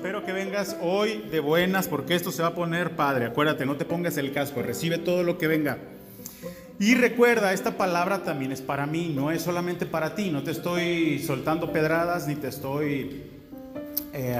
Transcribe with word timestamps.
espero 0.00 0.24
que 0.24 0.32
vengas 0.32 0.78
hoy 0.80 1.28
de 1.30 1.40
buenas 1.40 1.86
porque 1.86 2.14
esto 2.14 2.32
se 2.32 2.40
va 2.40 2.48
a 2.48 2.54
poner 2.54 2.96
padre. 2.96 3.26
Acuérdate, 3.26 3.66
no 3.66 3.76
te 3.76 3.84
pongas 3.84 4.16
el 4.16 4.32
casco, 4.32 4.62
recibe 4.62 4.96
todo 4.96 5.22
lo 5.22 5.36
que 5.36 5.46
venga. 5.46 5.76
Y 6.78 6.94
recuerda, 6.94 7.52
esta 7.52 7.76
palabra 7.76 8.22
también 8.22 8.50
es 8.50 8.62
para 8.62 8.86
mí, 8.86 9.12
no 9.14 9.30
es 9.30 9.42
solamente 9.42 9.84
para 9.84 10.14
ti, 10.14 10.30
no 10.30 10.42
te 10.42 10.52
estoy 10.52 11.18
soltando 11.18 11.70
pedradas 11.70 12.26
ni 12.26 12.34
te 12.34 12.48
estoy... 12.48 13.24
Eh, 14.14 14.38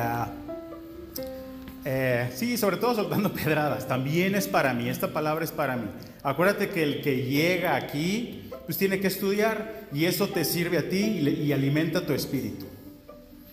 eh, 1.84 2.30
sí, 2.34 2.56
sobre 2.56 2.78
todo 2.78 2.94
soltando 2.94 3.30
pedradas, 3.34 3.86
también 3.86 4.36
es 4.36 4.48
para 4.48 4.72
mí, 4.72 4.88
esta 4.88 5.12
palabra 5.12 5.44
es 5.44 5.52
para 5.52 5.76
mí. 5.76 5.88
Acuérdate 6.22 6.70
que 6.70 6.82
el 6.82 7.02
que 7.02 7.26
llega 7.26 7.76
aquí, 7.76 8.48
pues 8.64 8.78
tiene 8.78 8.98
que 8.98 9.08
estudiar 9.08 9.88
y 9.92 10.06
eso 10.06 10.26
te 10.26 10.46
sirve 10.46 10.78
a 10.78 10.88
ti 10.88 11.20
y 11.20 11.52
alimenta 11.52 12.06
tu 12.06 12.14
espíritu. 12.14 12.64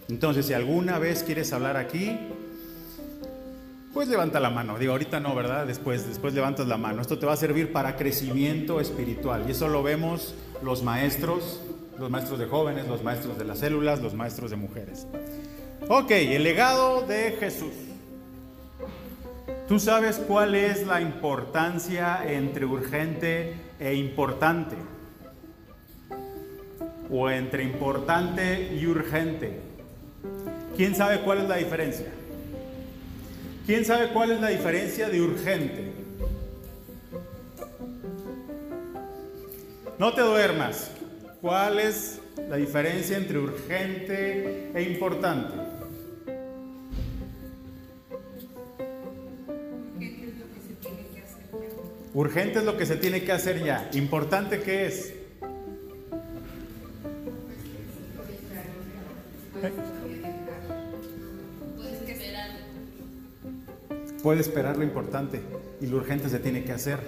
Entonces, 0.09 0.45
si 0.45 0.53
alguna 0.53 0.99
vez 0.99 1.23
quieres 1.23 1.51
hablar 1.51 1.75
aquí, 1.75 2.17
pues 3.93 4.07
levanta 4.07 4.39
la 4.39 4.49
mano. 4.49 4.77
Digo, 4.77 4.91
ahorita 4.93 5.19
no, 5.19 5.35
¿verdad? 5.35 5.65
Después, 5.65 6.07
después 6.07 6.33
levantas 6.33 6.67
la 6.67 6.77
mano. 6.77 7.01
Esto 7.01 7.17
te 7.19 7.25
va 7.25 7.33
a 7.33 7.37
servir 7.37 7.71
para 7.73 7.95
crecimiento 7.95 8.79
espiritual. 8.79 9.43
Y 9.47 9.51
eso 9.51 9.67
lo 9.67 9.83
vemos 9.83 10.35
los 10.61 10.83
maestros, 10.83 11.61
los 11.99 12.09
maestros 12.09 12.39
de 12.39 12.45
jóvenes, 12.45 12.87
los 12.87 13.03
maestros 13.03 13.37
de 13.37 13.45
las 13.45 13.59
células, 13.59 14.01
los 14.01 14.13
maestros 14.13 14.51
de 14.51 14.55
mujeres. 14.55 15.07
Ok, 15.89 16.11
el 16.11 16.43
legado 16.43 17.01
de 17.01 17.31
Jesús. 17.39 17.73
¿Tú 19.67 19.79
sabes 19.79 20.17
cuál 20.17 20.55
es 20.55 20.87
la 20.87 21.01
importancia 21.01 22.21
entre 22.31 22.65
urgente 22.65 23.55
e 23.79 23.95
importante? 23.95 24.75
O 27.09 27.29
entre 27.29 27.63
importante 27.63 28.73
y 28.79 28.85
urgente. 28.85 29.66
¿Quién 30.77 30.93
sabe 30.93 31.21
cuál 31.21 31.39
es 31.39 31.49
la 31.49 31.55
diferencia? 31.55 32.05
¿Quién 33.65 33.83
sabe 33.83 34.09
cuál 34.09 34.29
es 34.29 34.39
la 34.39 34.49
diferencia 34.49 35.09
de 35.09 35.19
urgente? 35.19 35.91
No 39.97 40.13
te 40.13 40.21
duermas. 40.21 40.91
¿Cuál 41.41 41.79
es 41.79 42.19
la 42.47 42.57
diferencia 42.57 43.17
entre 43.17 43.39
urgente 43.39 44.71
e 44.75 44.83
importante? 44.83 45.55
Urgente 52.13 52.59
es 52.59 52.65
lo 52.65 52.77
que 52.77 52.85
se 52.85 52.97
tiene 52.97 53.23
que 53.23 53.31
hacer 53.31 53.63
ya. 53.63 53.89
¿Importante 53.93 54.61
qué 54.61 54.85
es? 54.85 55.16
Puede 64.27 64.41
esperar 64.41 64.75
lo 64.75 64.83
importante 64.83 65.39
y 65.79 65.87
lo 65.87 65.95
urgente 65.95 66.27
se 66.27 66.39
tiene 66.39 66.65
que 66.65 66.73
hacer. 66.73 66.99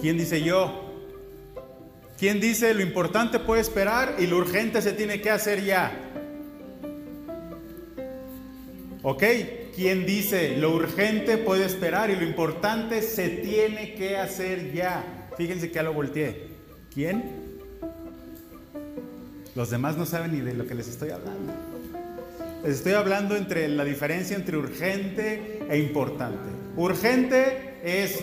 ¿Quién 0.00 0.18
dice 0.18 0.42
yo? 0.42 1.04
¿Quién 2.18 2.40
dice 2.40 2.74
lo 2.74 2.82
importante 2.82 3.38
puede 3.38 3.60
esperar 3.60 4.16
y 4.18 4.26
lo 4.26 4.38
urgente 4.38 4.82
se 4.82 4.92
tiene 4.92 5.20
que 5.20 5.30
hacer 5.30 5.64
ya? 5.64 5.92
¿Ok? 9.04 9.22
¿Quién 9.76 10.06
dice 10.06 10.56
lo 10.56 10.74
urgente 10.74 11.38
puede 11.38 11.66
esperar 11.66 12.10
y 12.10 12.16
lo 12.16 12.24
importante 12.24 13.00
se 13.00 13.28
tiene 13.28 13.94
que 13.94 14.16
hacer 14.16 14.72
ya? 14.72 15.28
Fíjense 15.36 15.68
que 15.68 15.74
ya 15.76 15.84
lo 15.84 15.94
volteé. 15.94 16.48
¿Quién? 16.92 17.22
Los 19.54 19.70
demás 19.70 19.96
no 19.96 20.04
saben 20.04 20.32
ni 20.32 20.40
de 20.40 20.52
lo 20.52 20.66
que 20.66 20.74
les 20.74 20.88
estoy 20.88 21.10
hablando. 21.10 21.52
Les 22.64 22.78
estoy 22.78 22.94
hablando 22.94 23.36
entre 23.36 23.68
la 23.68 23.84
diferencia 23.84 24.34
entre 24.34 24.56
urgente 24.56 25.64
e 25.70 25.78
importante. 25.78 26.55
Urgente 26.76 27.80
es, 27.82 28.22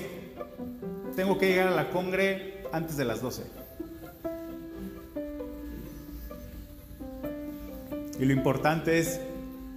tengo 1.16 1.38
que 1.38 1.48
llegar 1.48 1.68
a 1.70 1.72
la 1.72 1.90
congre 1.90 2.64
antes 2.72 2.98
de 2.98 3.06
las 3.06 3.22
12. 3.22 3.44
Y 8.20 8.26
lo 8.26 8.34
importante 8.34 9.00
es, 9.00 9.20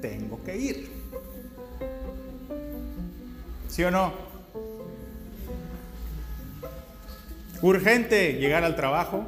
tengo 0.01 0.43
que 0.45 0.57
ir. 0.57 0.91
¿Sí 3.69 3.83
o 3.83 3.91
no? 3.91 4.13
Urgente, 7.63 8.35
llegar 8.35 8.63
al 8.63 8.77
trabajo. 8.77 9.25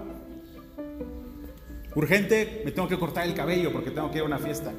Urgente, 1.95 2.63
me 2.65 2.71
tengo 2.71 2.87
que 2.87 2.99
cortar 2.99 3.27
el 3.27 3.35
cabello 3.35 3.73
porque 3.73 3.91
tengo 3.91 4.11
que 4.11 4.19
ir 4.19 4.23
a 4.23 4.27
una 4.27 4.39
fiesta 4.39 4.73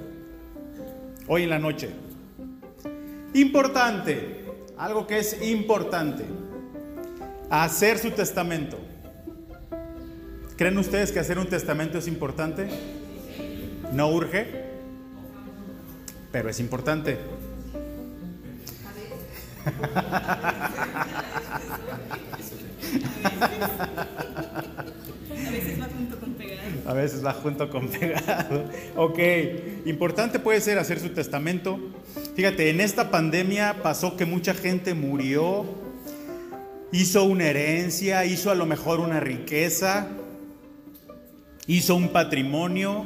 hoy 1.28 1.44
en 1.44 1.50
la 1.50 1.60
noche. 1.60 1.90
Importante, 3.34 4.46
algo 4.80 5.06
que 5.06 5.20
es 5.20 5.42
importante, 5.42 6.24
hacer 7.50 8.00
su 8.00 8.12
testamento. 8.12 8.80
¿Creen 10.56 10.78
ustedes 10.78 11.12
que 11.12 11.20
hacer 11.20 11.38
un 11.38 11.48
testamento 11.48 11.98
es 11.98 12.08
importante? 12.08 12.70
No 13.92 14.10
urge, 14.10 14.48
pero 16.32 16.50
es 16.50 16.60
importante. 16.62 17.18
A 26.86 26.94
veces 26.94 27.24
va 27.24 27.34
junto 27.34 27.70
con 27.70 27.90
pegado. 27.90 28.64
Ok, 28.96 29.20
importante 29.86 30.40
puede 30.40 30.62
ser 30.62 30.80
hacer 30.80 31.00
su 31.00 31.10
testamento. 31.10 31.80
Fíjate, 32.40 32.70
en 32.70 32.80
esta 32.80 33.12
pandemia 33.12 33.84
pasó 33.84 34.16
que 34.16 34.26
mucha 34.26 34.54
gente 34.54 34.94
murió, 34.94 35.66
hizo 36.94 37.26
una 37.26 37.48
herencia, 37.48 38.24
hizo 38.24 38.50
a 38.50 38.56
lo 38.56 38.66
mejor 38.66 39.02
una 39.02 39.20
riqueza, 39.20 40.08
hizo 41.68 41.98
un 41.98 42.14
patrimonio, 42.14 43.04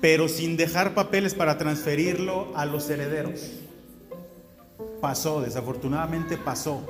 pero 0.00 0.26
sin 0.26 0.56
dejar 0.56 0.94
papeles 0.94 1.34
para 1.34 1.58
transferirlo 1.58 2.50
a 2.56 2.64
los 2.64 2.88
herederos. 2.88 3.42
Pasó, 5.02 5.42
desafortunadamente 5.42 6.38
pasó. 6.38 6.86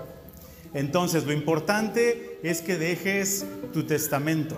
Entonces, 0.72 1.24
lo 1.24 1.32
importante 1.32 2.38
es 2.44 2.62
que 2.62 2.78
dejes 2.78 3.44
tu 3.72 3.82
testamento. 3.82 4.56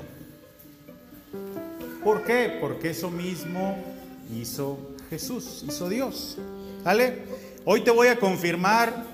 ¿Por 2.04 2.24
qué? 2.24 2.58
Porque 2.60 2.90
eso 2.90 3.10
mismo 3.10 3.82
hizo 4.38 4.90
Jesús, 5.10 5.64
hizo 5.68 5.88
Dios. 5.88 6.38
¿Vale? 6.84 7.18
Hoy 7.64 7.80
te 7.80 7.90
voy 7.90 8.06
a 8.06 8.16
confirmar 8.16 9.06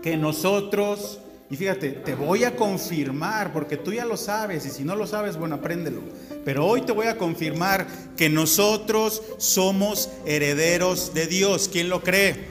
que 0.00 0.16
nosotros, 0.16 1.18
y 1.50 1.56
fíjate, 1.56 1.90
te 1.90 2.14
voy 2.14 2.44
a 2.44 2.54
confirmar, 2.54 3.52
porque 3.52 3.76
tú 3.76 3.92
ya 3.92 4.04
lo 4.04 4.16
sabes, 4.16 4.64
y 4.64 4.70
si 4.70 4.84
no 4.84 4.94
lo 4.94 5.08
sabes, 5.08 5.36
bueno, 5.36 5.56
apréndelo. 5.56 6.02
Pero 6.44 6.64
hoy 6.64 6.82
te 6.82 6.92
voy 6.92 7.08
a 7.08 7.18
confirmar 7.18 7.88
que 8.16 8.28
nosotros 8.28 9.20
somos 9.38 10.08
herederos 10.24 11.12
de 11.14 11.26
Dios. 11.26 11.68
¿Quién 11.70 11.88
lo 11.88 12.00
cree? 12.00 12.46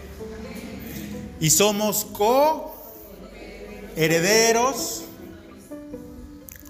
Y 1.39 1.49
somos 1.51 2.03
co 2.03 2.75
herederos 3.95 5.05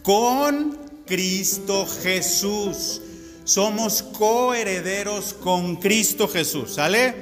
con 0.03 0.77
Cristo 1.07 1.87
Jesús. 2.03 3.01
Somos 3.47 4.03
coherederos 4.03 5.33
con 5.33 5.77
Cristo 5.77 6.27
Jesús, 6.27 6.73
¿sale? 6.73 7.15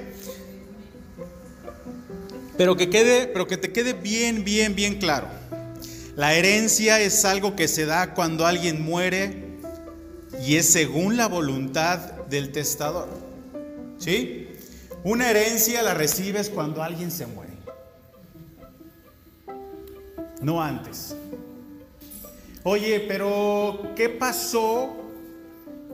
Pero 2.57 2.75
que 2.75 2.89
quede, 2.89 3.27
pero 3.27 3.45
que 3.45 3.57
te 3.57 3.71
quede 3.71 3.93
bien, 3.93 4.43
bien, 4.43 4.73
bien 4.73 4.97
claro. 4.97 5.27
La 6.15 6.33
herencia 6.33 6.99
es 6.99 7.25
algo 7.25 7.55
que 7.55 7.67
se 7.67 7.85
da 7.85 8.15
cuando 8.15 8.47
alguien 8.47 8.81
muere 8.81 9.59
y 10.43 10.55
es 10.55 10.67
según 10.67 11.15
la 11.15 11.27
voluntad 11.27 11.99
del 12.27 12.51
testador. 12.51 13.07
¿Sí? 13.99 14.47
Una 15.03 15.29
herencia 15.29 15.83
la 15.83 15.93
recibes 15.93 16.49
cuando 16.49 16.81
alguien 16.81 17.11
se 17.11 17.27
muere. 17.27 17.53
No 20.41 20.59
antes. 20.59 21.15
Oye, 22.63 23.05
pero 23.07 23.91
¿qué 23.95 24.09
pasó? 24.09 25.04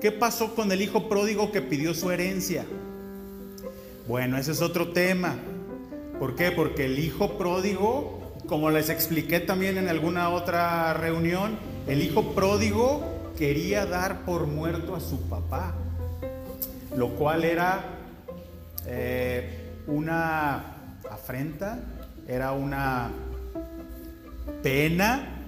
¿Qué 0.01 0.11
pasó 0.11 0.55
con 0.55 0.71
el 0.71 0.81
hijo 0.81 1.07
pródigo 1.07 1.51
que 1.51 1.61
pidió 1.61 1.93
su 1.93 2.09
herencia? 2.09 2.65
Bueno, 4.07 4.35
ese 4.35 4.51
es 4.51 4.61
otro 4.63 4.93
tema. 4.93 5.35
¿Por 6.17 6.35
qué? 6.35 6.49
Porque 6.49 6.85
el 6.85 6.97
hijo 6.97 7.37
pródigo, 7.37 8.33
como 8.47 8.71
les 8.71 8.89
expliqué 8.89 9.39
también 9.39 9.77
en 9.77 9.89
alguna 9.89 10.29
otra 10.29 10.91
reunión, 10.95 11.55
el 11.85 12.01
hijo 12.01 12.33
pródigo 12.33 13.03
quería 13.37 13.85
dar 13.85 14.25
por 14.25 14.47
muerto 14.47 14.95
a 14.95 14.99
su 14.99 15.21
papá, 15.29 15.75
lo 16.95 17.09
cual 17.09 17.43
era 17.43 17.85
eh, 18.87 19.75
una 19.85 20.77
afrenta, 21.11 21.77
era 22.27 22.53
una 22.53 23.11
pena 24.63 25.40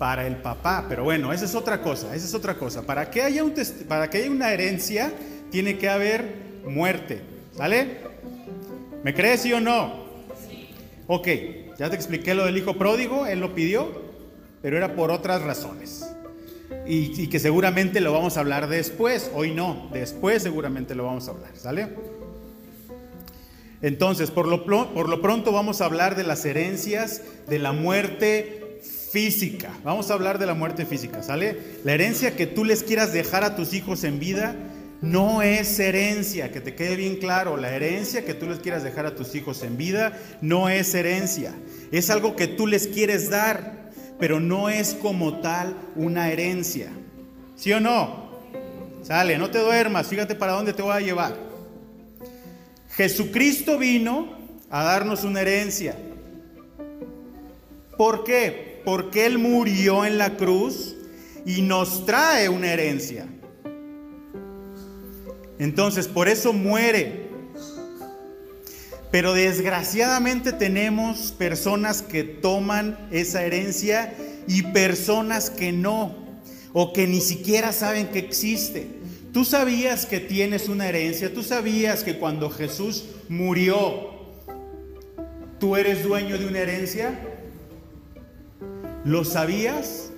para 0.00 0.26
el 0.26 0.36
papá. 0.36 0.86
Pero 0.88 1.04
bueno, 1.04 1.30
esa 1.30 1.44
es 1.44 1.54
otra 1.54 1.82
cosa, 1.82 2.16
esa 2.16 2.24
es 2.24 2.32
otra 2.32 2.54
cosa. 2.54 2.86
Para 2.86 3.10
que 3.10 3.20
haya, 3.20 3.44
un 3.44 3.52
para 3.86 4.08
que 4.08 4.16
haya 4.16 4.30
una 4.30 4.50
herencia, 4.50 5.12
tiene 5.50 5.76
que 5.76 5.90
haber 5.90 6.36
muerte. 6.66 7.20
¿Sale? 7.54 7.98
¿Me 9.04 9.12
crees 9.12 9.42
sí 9.42 9.52
o 9.52 9.60
no? 9.60 10.06
Ok, 11.06 11.28
ya 11.78 11.90
te 11.90 11.96
expliqué 11.96 12.34
lo 12.34 12.46
del 12.46 12.56
hijo 12.56 12.78
pródigo, 12.78 13.26
él 13.26 13.40
lo 13.40 13.54
pidió, 13.54 13.92
pero 14.62 14.78
era 14.78 14.96
por 14.96 15.10
otras 15.10 15.42
razones. 15.42 16.06
Y, 16.86 17.22
y, 17.22 17.26
que 17.26 17.38
seguramente 17.38 18.00
lo 18.00 18.12
vamos 18.12 18.38
a 18.38 18.40
hablar 18.40 18.68
después, 18.68 19.30
hoy 19.34 19.52
no, 19.52 19.90
después 19.92 20.42
seguramente 20.42 20.94
lo 20.94 21.04
vamos 21.04 21.28
a 21.28 21.32
hablar, 21.32 21.50
¿sale? 21.56 21.88
Entonces, 23.82 24.30
por 24.30 24.46
lo, 24.46 24.64
por 24.64 25.08
lo 25.08 25.20
pronto 25.20 25.52
vamos 25.52 25.80
a 25.80 25.86
hablar 25.86 26.16
de 26.16 26.24
las 26.24 26.44
herencias 26.44 27.22
de 27.48 27.58
la 27.58 27.72
muerte 27.72 28.59
física. 29.10 29.70
Vamos 29.82 30.10
a 30.10 30.14
hablar 30.14 30.38
de 30.38 30.46
la 30.46 30.54
muerte 30.54 30.86
física, 30.86 31.22
¿sale? 31.22 31.56
La 31.84 31.92
herencia 31.92 32.36
que 32.36 32.46
tú 32.46 32.64
les 32.64 32.82
quieras 32.82 33.12
dejar 33.12 33.44
a 33.44 33.56
tus 33.56 33.74
hijos 33.74 34.04
en 34.04 34.18
vida 34.18 34.54
no 35.02 35.42
es 35.42 35.78
herencia, 35.78 36.52
que 36.52 36.60
te 36.60 36.74
quede 36.74 36.94
bien 36.96 37.16
claro, 37.16 37.56
la 37.56 37.74
herencia 37.74 38.24
que 38.24 38.34
tú 38.34 38.46
les 38.46 38.58
quieras 38.58 38.84
dejar 38.84 39.06
a 39.06 39.14
tus 39.14 39.34
hijos 39.34 39.62
en 39.62 39.78
vida 39.78 40.18
no 40.42 40.68
es 40.68 40.94
herencia, 40.94 41.54
es 41.90 42.10
algo 42.10 42.36
que 42.36 42.46
tú 42.46 42.66
les 42.66 42.86
quieres 42.86 43.30
dar, 43.30 43.90
pero 44.18 44.40
no 44.40 44.68
es 44.68 44.94
como 44.94 45.40
tal 45.40 45.74
una 45.96 46.30
herencia. 46.30 46.90
¿Sí 47.56 47.72
o 47.72 47.80
no? 47.80 48.30
Sale, 49.02 49.38
no 49.38 49.50
te 49.50 49.58
duermas, 49.58 50.06
fíjate 50.06 50.34
para 50.34 50.52
dónde 50.52 50.74
te 50.74 50.82
voy 50.82 50.94
a 50.94 51.00
llevar. 51.00 51.34
Jesucristo 52.90 53.78
vino 53.78 54.38
a 54.68 54.84
darnos 54.84 55.24
una 55.24 55.40
herencia. 55.40 55.96
¿Por 57.96 58.24
qué? 58.24 58.69
Porque 58.84 59.26
Él 59.26 59.38
murió 59.38 60.04
en 60.04 60.18
la 60.18 60.36
cruz 60.36 60.96
y 61.46 61.62
nos 61.62 62.06
trae 62.06 62.48
una 62.48 62.72
herencia. 62.72 63.26
Entonces, 65.58 66.08
por 66.08 66.28
eso 66.28 66.52
muere. 66.52 67.28
Pero 69.10 69.34
desgraciadamente 69.34 70.52
tenemos 70.52 71.32
personas 71.32 72.00
que 72.02 72.22
toman 72.22 72.96
esa 73.10 73.42
herencia 73.42 74.14
y 74.46 74.62
personas 74.62 75.50
que 75.50 75.72
no, 75.72 76.14
o 76.72 76.92
que 76.92 77.06
ni 77.06 77.20
siquiera 77.20 77.72
saben 77.72 78.08
que 78.08 78.20
existe. 78.20 78.86
Tú 79.32 79.44
sabías 79.44 80.06
que 80.06 80.18
tienes 80.18 80.68
una 80.68 80.88
herencia, 80.88 81.32
tú 81.32 81.42
sabías 81.42 82.02
que 82.02 82.18
cuando 82.18 82.50
Jesús 82.50 83.04
murió, 83.28 84.10
tú 85.58 85.76
eres 85.76 86.02
dueño 86.02 86.38
de 86.38 86.46
una 86.46 86.60
herencia. 86.60 87.18
¿Lo 89.04 89.24
sabías? 89.24 90.10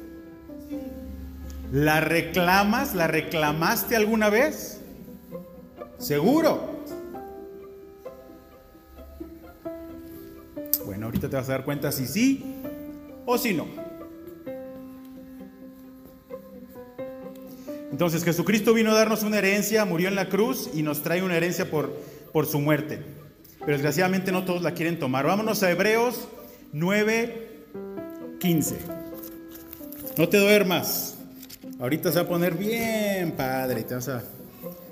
¿La 1.70 2.00
reclamas? 2.00 2.94
¿La 2.94 3.06
reclamaste 3.06 3.94
alguna 3.94 4.29
vez? 4.29 4.81
Seguro. 5.99 6.82
Bueno, 10.84 11.06
ahorita 11.06 11.29
te 11.31 11.37
vas 11.37 11.49
a 11.49 11.52
dar 11.52 11.64
cuenta 11.64 11.93
si 11.93 12.06
sí 12.06 12.56
o 13.25 13.38
si 13.38 13.55
no. 13.55 13.67
Entonces 17.93 18.25
Jesucristo 18.25 18.75
vino 18.75 18.90
a 18.90 18.94
darnos 18.94 19.23
una 19.23 19.38
herencia, 19.38 19.84
murió 19.84 20.08
en 20.08 20.17
la 20.17 20.29
cruz 20.29 20.70
y 20.75 20.82
nos 20.82 21.02
trae 21.02 21.23
una 21.23 21.37
herencia 21.37 21.70
por, 21.70 21.93
por 22.32 22.46
su 22.46 22.58
muerte. 22.58 23.00
Pero 23.61 23.73
desgraciadamente 23.73 24.32
no 24.32 24.44
todos 24.44 24.62
la 24.62 24.73
quieren 24.73 24.99
tomar. 24.99 25.25
Vámonos 25.25 25.62
a 25.62 25.70
Hebreos 25.70 26.26
9, 26.73 27.52
15. 28.43 28.77
No 30.19 30.29
te 30.29 30.37
duermas. 30.37 31.15
Ahorita 31.79 32.11
se 32.11 32.17
va 32.17 32.25
a 32.25 32.29
poner 32.29 32.55
bien 32.55 33.31
padre 33.37 33.83
y 33.83 33.85
te 33.85 33.94
vas 33.94 34.09
a 34.09 34.25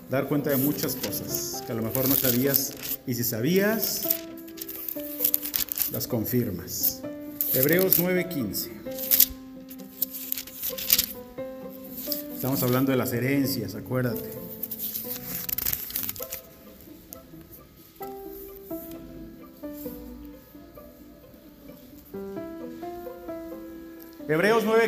dar 0.09 0.29
cuenta 0.29 0.51
de 0.51 0.57
muchas 0.57 0.95
cosas 0.95 1.61
que 1.67 1.73
a 1.73 1.75
lo 1.75 1.83
mejor 1.83 2.09
no 2.09 2.15
sabías. 2.15 2.73
Y 3.09 3.15
si 3.15 3.25
sabías, 3.25 4.03
las 5.91 6.07
confirmas. 6.07 7.03
Hebreos 7.53 7.99
9, 7.99 8.29
15. 8.29 8.71
Estamos 12.37 12.63
hablando 12.63 12.93
de 12.93 12.99
las 12.99 13.13
herencias, 13.13 13.75
acuérdate. 13.75 14.31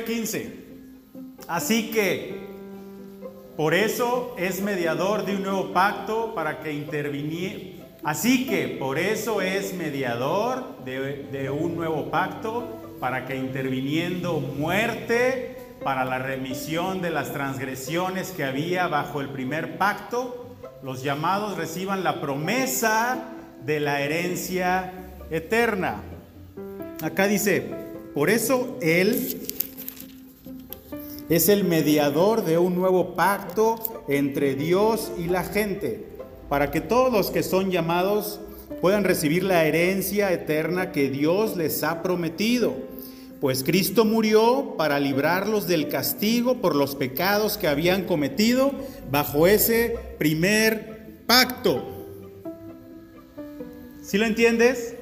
9:15. 0.04 0.52
Así 1.48 1.90
que, 1.90 2.40
por 3.56 3.74
eso 3.74 4.34
es 4.38 4.62
mediador 4.62 5.24
de 5.24 5.36
un 5.36 5.42
nuevo 5.42 5.72
pacto 5.72 6.34
para 6.34 6.60
que 6.60 6.72
interviniera. 6.72 7.84
Así 8.04 8.46
que, 8.46 8.68
por 8.68 8.98
eso 8.98 9.40
es 9.42 9.74
mediador 9.74 10.84
de, 10.84 11.24
de 11.30 11.50
un 11.50 11.76
nuevo 11.76 12.10
pacto 12.10 12.96
para 12.98 13.26
que 13.26 13.36
interviniendo 13.36 14.40
muerte 14.40 15.56
para 15.84 16.04
la 16.04 16.18
remisión 16.18 17.02
de 17.02 17.10
las 17.10 17.32
transgresiones 17.32 18.30
que 18.30 18.44
había 18.44 18.86
bajo 18.86 19.20
el 19.20 19.28
primer 19.28 19.76
pacto, 19.76 20.56
los 20.82 21.02
llamados 21.02 21.56
reciban 21.56 22.04
la 22.04 22.20
promesa 22.20 23.28
de 23.64 23.80
la 23.80 24.00
herencia 24.00 24.92
eterna. 25.30 26.02
Acá 27.02 27.26
dice, 27.26 27.68
por 28.14 28.30
eso 28.30 28.78
Él 28.80 29.51
es 31.28 31.48
el 31.48 31.64
mediador 31.64 32.44
de 32.44 32.58
un 32.58 32.74
nuevo 32.74 33.14
pacto 33.14 34.04
entre 34.08 34.54
Dios 34.54 35.12
y 35.18 35.24
la 35.24 35.44
gente, 35.44 36.06
para 36.48 36.70
que 36.70 36.80
todos 36.80 37.12
los 37.12 37.30
que 37.30 37.42
son 37.42 37.70
llamados 37.70 38.40
puedan 38.80 39.04
recibir 39.04 39.44
la 39.44 39.64
herencia 39.64 40.32
eterna 40.32 40.92
que 40.92 41.10
Dios 41.10 41.56
les 41.56 41.82
ha 41.82 42.02
prometido 42.02 42.92
pues 43.42 43.64
Cristo 43.64 44.04
murió 44.04 44.76
para 44.78 45.00
librarlos 45.00 45.66
del 45.66 45.88
castigo 45.88 46.58
por 46.58 46.76
los 46.76 46.94
pecados 46.94 47.58
que 47.58 47.66
habían 47.66 48.04
cometido 48.04 48.70
bajo 49.10 49.48
ese 49.48 49.96
primer 50.16 51.24
pacto. 51.26 52.06
¿Sí 54.00 54.16
lo 54.16 54.26
entiendes? 54.26 54.94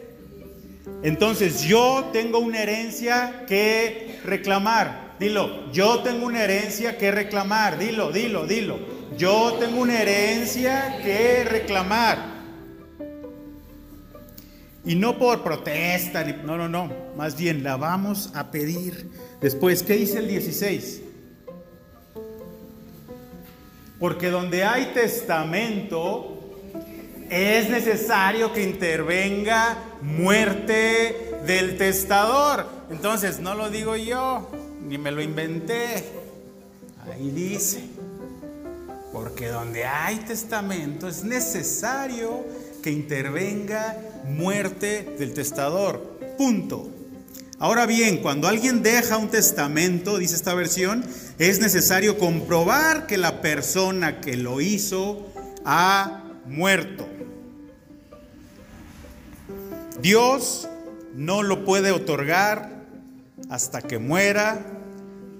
Entonces 1.02 1.64
yo 1.64 2.08
tengo 2.14 2.38
una 2.38 2.62
herencia 2.62 3.44
que 3.46 4.18
reclamar. 4.24 5.09
Dilo, 5.20 5.70
yo 5.70 6.00
tengo 6.00 6.24
una 6.24 6.44
herencia 6.44 6.96
que 6.96 7.10
reclamar. 7.10 7.78
Dilo, 7.78 8.10
dilo, 8.10 8.46
dilo. 8.46 8.78
Yo 9.18 9.52
tengo 9.60 9.82
una 9.82 10.00
herencia 10.00 10.98
que 11.04 11.44
reclamar. 11.44 12.40
Y 14.82 14.94
no 14.94 15.18
por 15.18 15.42
protesta, 15.42 16.24
no, 16.24 16.56
no, 16.56 16.70
no, 16.70 16.90
más 17.18 17.36
bien 17.36 17.62
la 17.62 17.76
vamos 17.76 18.30
a 18.34 18.50
pedir. 18.50 19.10
Después, 19.42 19.82
¿qué 19.82 19.92
dice 19.92 20.20
el 20.20 20.26
16? 20.26 21.02
Porque 23.98 24.30
donde 24.30 24.64
hay 24.64 24.86
testamento, 24.94 26.56
es 27.28 27.68
necesario 27.68 28.54
que 28.54 28.62
intervenga 28.62 29.76
muerte 30.00 31.36
del 31.46 31.76
testador. 31.76 32.66
Entonces, 32.90 33.38
no 33.38 33.54
lo 33.54 33.68
digo 33.68 33.96
yo, 33.96 34.48
ni 34.86 34.98
me 34.98 35.10
lo 35.10 35.22
inventé. 35.22 36.04
Ahí 37.10 37.30
dice, 37.30 37.82
porque 39.12 39.48
donde 39.48 39.84
hay 39.84 40.16
testamento 40.16 41.08
es 41.08 41.24
necesario 41.24 42.44
que 42.82 42.90
intervenga 42.90 43.96
muerte 44.24 45.16
del 45.18 45.34
testador. 45.34 46.18
Punto. 46.38 46.88
Ahora 47.58 47.84
bien, 47.84 48.18
cuando 48.22 48.48
alguien 48.48 48.82
deja 48.82 49.18
un 49.18 49.28
testamento, 49.28 50.16
dice 50.16 50.34
esta 50.34 50.54
versión, 50.54 51.04
es 51.38 51.60
necesario 51.60 52.18
comprobar 52.18 53.06
que 53.06 53.18
la 53.18 53.42
persona 53.42 54.20
que 54.20 54.36
lo 54.36 54.62
hizo 54.62 55.26
ha 55.64 56.24
muerto. 56.46 57.06
Dios 60.00 60.68
no 61.14 61.42
lo 61.42 61.66
puede 61.66 61.90
otorgar 61.90 62.69
hasta 63.48 63.82
que 63.82 63.98
muera 63.98 64.64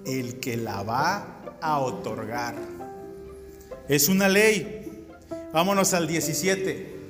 el 0.07 0.40
que 0.40 0.57
la 0.57 0.83
va 0.83 1.42
a 1.61 1.78
otorgar. 1.78 2.54
Es 3.88 4.09
una 4.09 4.28
ley. 4.28 5.07
Vámonos 5.52 5.95
al 5.95 6.07
17. 6.07 7.00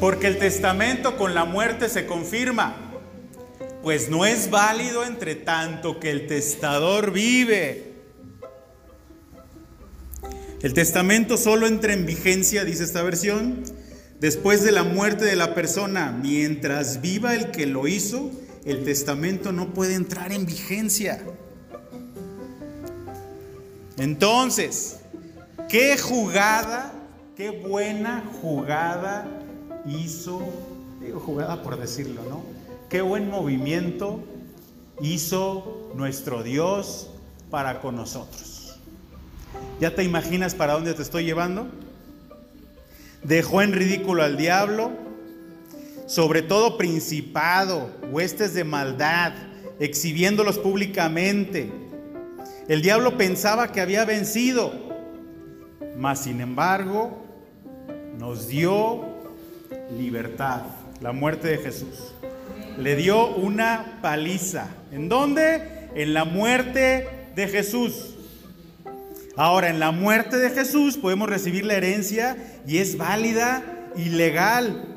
Porque 0.00 0.26
el 0.26 0.38
testamento 0.38 1.16
con 1.16 1.34
la 1.34 1.44
muerte 1.44 1.88
se 1.88 2.06
confirma, 2.06 2.76
pues 3.82 4.08
no 4.10 4.26
es 4.26 4.50
válido 4.50 5.04
entre 5.04 5.34
tanto 5.34 5.98
que 6.00 6.10
el 6.10 6.26
testador 6.26 7.12
vive. 7.12 7.94
El 10.62 10.74
testamento 10.74 11.36
solo 11.36 11.66
entra 11.66 11.92
en 11.92 12.06
vigencia, 12.06 12.64
dice 12.64 12.84
esta 12.84 13.02
versión, 13.02 13.64
después 14.20 14.62
de 14.64 14.72
la 14.72 14.82
muerte 14.82 15.24
de 15.24 15.36
la 15.36 15.54
persona. 15.54 16.10
Mientras 16.10 17.00
viva 17.00 17.34
el 17.34 17.50
que 17.50 17.66
lo 17.66 17.86
hizo, 17.88 18.30
el 18.66 18.84
testamento 18.84 19.52
no 19.52 19.72
puede 19.72 19.94
entrar 19.94 20.32
en 20.32 20.44
vigencia. 20.44 21.24
Entonces, 23.96 25.00
¿qué 25.68 25.96
jugada 25.96 26.92
qué 27.36 27.50
buena 27.50 28.24
jugada 28.40 29.26
hizo, 29.86 30.40
digo 31.00 31.20
jugada 31.20 31.62
por 31.62 31.78
decirlo, 31.78 32.22
¿no? 32.28 32.42
Qué 32.88 33.02
buen 33.02 33.30
movimiento 33.30 34.24
hizo 35.02 35.90
nuestro 35.94 36.42
Dios 36.42 37.10
para 37.50 37.80
con 37.80 37.94
nosotros. 37.94 38.78
¿Ya 39.80 39.94
te 39.94 40.02
imaginas 40.02 40.54
para 40.54 40.72
dónde 40.72 40.94
te 40.94 41.02
estoy 41.02 41.24
llevando? 41.24 41.66
Dejó 43.22 43.60
en 43.60 43.72
ridículo 43.72 44.22
al 44.22 44.38
diablo, 44.38 44.92
sobre 46.06 46.42
todo 46.42 46.78
principado, 46.78 47.90
huestes 48.10 48.54
de 48.54 48.64
maldad, 48.64 49.32
exhibiéndolos 49.78 50.58
públicamente. 50.58 51.70
El 52.68 52.82
diablo 52.82 53.16
pensaba 53.16 53.72
que 53.72 53.80
había 53.80 54.04
vencido, 54.04 54.72
mas 55.96 56.20
sin 56.20 56.40
embargo 56.40 57.24
nos 58.18 58.48
dio 58.48 59.04
libertad, 59.96 60.62
la 61.00 61.12
muerte 61.12 61.48
de 61.48 61.58
Jesús. 61.58 62.14
Le 62.78 62.96
dio 62.96 63.34
una 63.34 63.98
paliza. 64.02 64.68
¿En 64.92 65.08
dónde? 65.08 65.88
En 65.94 66.14
la 66.14 66.24
muerte 66.24 67.08
de 67.34 67.48
Jesús. 67.48 68.14
Ahora, 69.36 69.68
en 69.68 69.78
la 69.80 69.90
muerte 69.90 70.38
de 70.38 70.50
Jesús 70.50 70.96
podemos 70.96 71.28
recibir 71.28 71.64
la 71.64 71.74
herencia 71.74 72.36
y 72.66 72.78
es 72.78 72.96
válida 72.96 73.62
y 73.96 74.10
legal. 74.10 74.95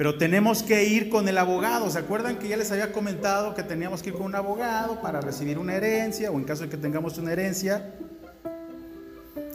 Pero 0.00 0.14
tenemos 0.14 0.62
que 0.62 0.82
ir 0.86 1.10
con 1.10 1.28
el 1.28 1.36
abogado. 1.36 1.90
¿Se 1.90 1.98
acuerdan 1.98 2.38
que 2.38 2.48
ya 2.48 2.56
les 2.56 2.72
había 2.72 2.90
comentado 2.90 3.54
que 3.54 3.62
teníamos 3.62 4.02
que 4.02 4.08
ir 4.08 4.14
con 4.14 4.24
un 4.24 4.34
abogado 4.34 5.02
para 5.02 5.20
recibir 5.20 5.58
una 5.58 5.74
herencia 5.74 6.30
o 6.30 6.38
en 6.38 6.44
caso 6.44 6.62
de 6.62 6.70
que 6.70 6.78
tengamos 6.78 7.18
una 7.18 7.32
herencia? 7.32 7.92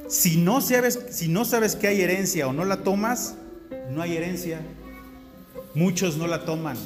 Si 0.08 0.38
no 0.38 0.62
sabes, 0.62 1.00
si 1.10 1.30
no 1.30 1.46
sabes 1.46 1.75
que 1.75 1.88
hay 1.88 2.00
herencia 2.00 2.48
o 2.48 2.54
no 2.54 2.64
la 2.64 2.84
tomas, 2.84 3.34
no 3.90 4.04
hay 4.04 4.18
herencia. 4.18 4.60
Muchos 5.74 6.16
no 6.16 6.28
la 6.28 6.46
toman. 6.46 6.78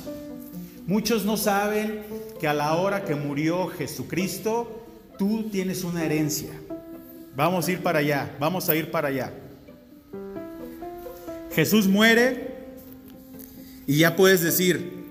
Muchos 0.88 1.26
no 1.26 1.36
saben 1.36 2.04
que 2.40 2.48
a 2.48 2.54
la 2.54 2.78
hora 2.78 3.04
que 3.04 3.16
murió 3.16 3.68
Jesucristo, 3.68 4.86
tú 5.18 5.50
tienes 5.50 5.84
una 5.84 6.06
herencia. 6.06 6.52
Vamos 7.36 7.68
a 7.68 7.72
ir 7.74 7.84
para 7.84 8.00
allá, 8.00 8.38
vamos 8.40 8.70
a 8.70 8.76
ir 8.78 8.90
para 8.90 9.10
allá. 9.10 9.34
Jesús 11.52 11.90
muere 11.90 12.49
y 13.90 13.98
ya 13.98 14.16
puedes 14.16 14.44
decir, 14.44 15.04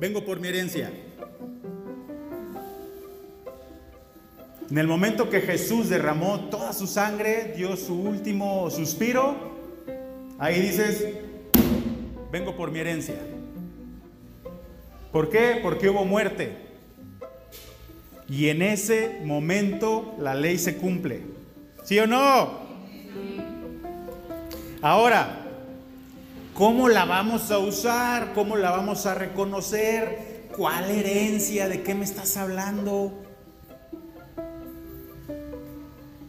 vengo 0.00 0.24
por 0.24 0.40
mi 0.40 0.48
herencia. 0.48 0.90
En 4.70 4.78
el 4.78 4.86
momento 4.86 5.28
que 5.28 5.42
Jesús 5.42 5.90
derramó 5.90 6.48
toda 6.48 6.72
su 6.72 6.86
sangre, 6.86 7.52
dio 7.54 7.76
su 7.76 8.00
último 8.00 8.70
suspiro, 8.70 9.36
ahí 10.38 10.58
dices, 10.58 11.04
vengo 12.32 12.56
por 12.56 12.70
mi 12.70 12.78
herencia. 12.78 13.16
¿Por 15.12 15.28
qué? 15.28 15.60
Porque 15.62 15.90
hubo 15.90 16.06
muerte. 16.06 16.56
Y 18.26 18.48
en 18.48 18.62
ese 18.62 19.20
momento 19.22 20.14
la 20.18 20.34
ley 20.34 20.56
se 20.56 20.78
cumple. 20.78 21.24
¿Sí 21.84 21.98
o 21.98 22.06
no? 22.06 22.70
Ahora, 24.80 25.39
¿Cómo 26.60 26.90
la 26.90 27.06
vamos 27.06 27.50
a 27.50 27.58
usar? 27.58 28.34
¿Cómo 28.34 28.58
la 28.58 28.70
vamos 28.70 29.06
a 29.06 29.14
reconocer? 29.14 30.50
¿Cuál 30.54 30.90
herencia? 30.90 31.70
¿De 31.70 31.82
qué 31.82 31.94
me 31.94 32.04
estás 32.04 32.36
hablando? 32.36 33.18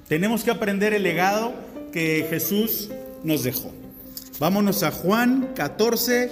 Tenemos 0.08 0.46
que 0.46 0.52
aprender 0.52 0.94
el 0.94 1.04
legado 1.04 1.54
que 1.92 2.26
Jesús 2.30 2.90
nos 3.26 3.44
dejó. 3.44 3.74
Vámonos 4.40 4.84
a 4.84 4.92
Juan 4.92 5.52
14, 5.54 6.32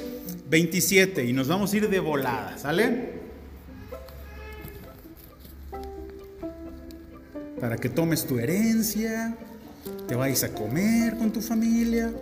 27 0.49 1.25
y 1.25 1.33
nos 1.33 1.49
vamos 1.49 1.73
a 1.73 1.75
ir 1.75 1.89
de 1.89 1.99
volada, 1.99 2.57
¿sale? 2.57 3.19
Para 7.59 7.75
que 7.75 7.89
tomes 7.89 8.25
tu 8.25 8.39
herencia, 8.39 9.35
te 10.07 10.15
vayas 10.15 10.45
a 10.45 10.53
comer 10.53 11.17
con 11.17 11.33
tu 11.33 11.41
familia. 11.41 12.13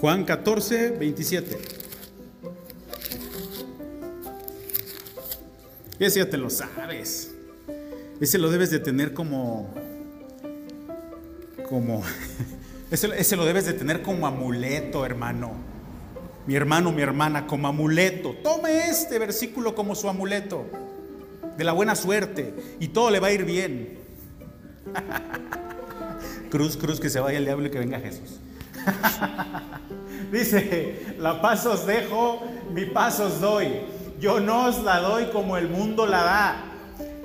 Juan 0.00 0.24
14, 0.24 0.90
27. 0.90 1.58
Ese 5.98 6.20
ya 6.20 6.30
te 6.30 6.36
lo 6.36 6.50
sabes. 6.50 7.32
Ese 8.20 8.38
lo 8.38 8.50
debes 8.50 8.70
de 8.70 8.78
tener 8.78 9.12
como. 9.12 9.74
como. 11.68 12.02
Ese, 12.90 13.06
ese, 13.18 13.36
lo 13.36 13.44
debes 13.44 13.66
de 13.66 13.74
tener 13.74 14.00
como 14.00 14.26
amuleto, 14.26 15.04
hermano. 15.04 15.52
Mi 16.46 16.54
hermano, 16.54 16.90
mi 16.90 17.02
hermana, 17.02 17.46
como 17.46 17.68
amuleto. 17.68 18.34
Tome 18.42 18.88
este 18.88 19.18
versículo 19.18 19.74
como 19.74 19.94
su 19.94 20.08
amuleto. 20.08 20.64
De 21.58 21.64
la 21.64 21.74
buena 21.74 21.94
suerte. 21.94 22.54
Y 22.80 22.88
todo 22.88 23.10
le 23.10 23.20
va 23.20 23.26
a 23.26 23.32
ir 23.32 23.44
bien. 23.44 23.98
cruz, 26.50 26.78
cruz, 26.78 26.98
que 26.98 27.10
se 27.10 27.20
vaya 27.20 27.36
el 27.36 27.44
diablo 27.44 27.66
y 27.66 27.70
que 27.70 27.78
venga 27.78 28.00
Jesús. 28.00 28.40
Dice, 30.32 31.14
la 31.18 31.40
paz 31.40 31.66
os 31.66 31.86
dejo, 31.86 32.42
mi 32.70 32.84
paz 32.84 33.20
os 33.20 33.40
doy. 33.40 33.80
Yo 34.20 34.40
no 34.40 34.66
os 34.66 34.82
la 34.82 35.00
doy 35.00 35.26
como 35.26 35.56
el 35.56 35.68
mundo 35.68 36.06
la 36.06 36.22
da. 36.22 36.64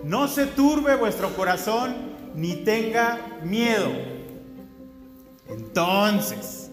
No 0.03 0.27
se 0.27 0.46
turbe 0.46 0.96
vuestro 0.96 1.36
corazón 1.36 1.96
ni 2.36 2.55
tenga 2.58 3.20
miedo. 3.43 3.89
Entonces, 5.50 6.72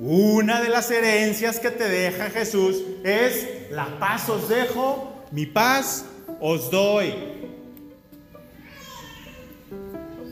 una 0.00 0.60
de 0.60 0.68
las 0.68 0.90
herencias 0.90 1.58
que 1.58 1.70
te 1.70 1.88
deja 1.88 2.30
Jesús 2.30 2.82
es, 3.04 3.70
la 3.70 3.98
paz 3.98 4.28
os 4.28 4.48
dejo, 4.48 5.24
mi 5.30 5.46
paz 5.46 6.04
os 6.40 6.70
doy. 6.70 7.41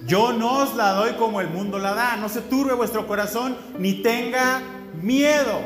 Yo 0.06 0.32
no 0.32 0.62
os 0.62 0.74
la 0.74 0.92
doy 0.92 1.12
como 1.14 1.40
el 1.40 1.48
mundo 1.48 1.78
la 1.78 1.94
da. 1.94 2.16
No 2.16 2.28
se 2.28 2.40
turbe 2.40 2.74
vuestro 2.74 3.06
corazón 3.06 3.56
ni 3.78 4.02
tenga 4.02 4.62
miedo. 5.02 5.60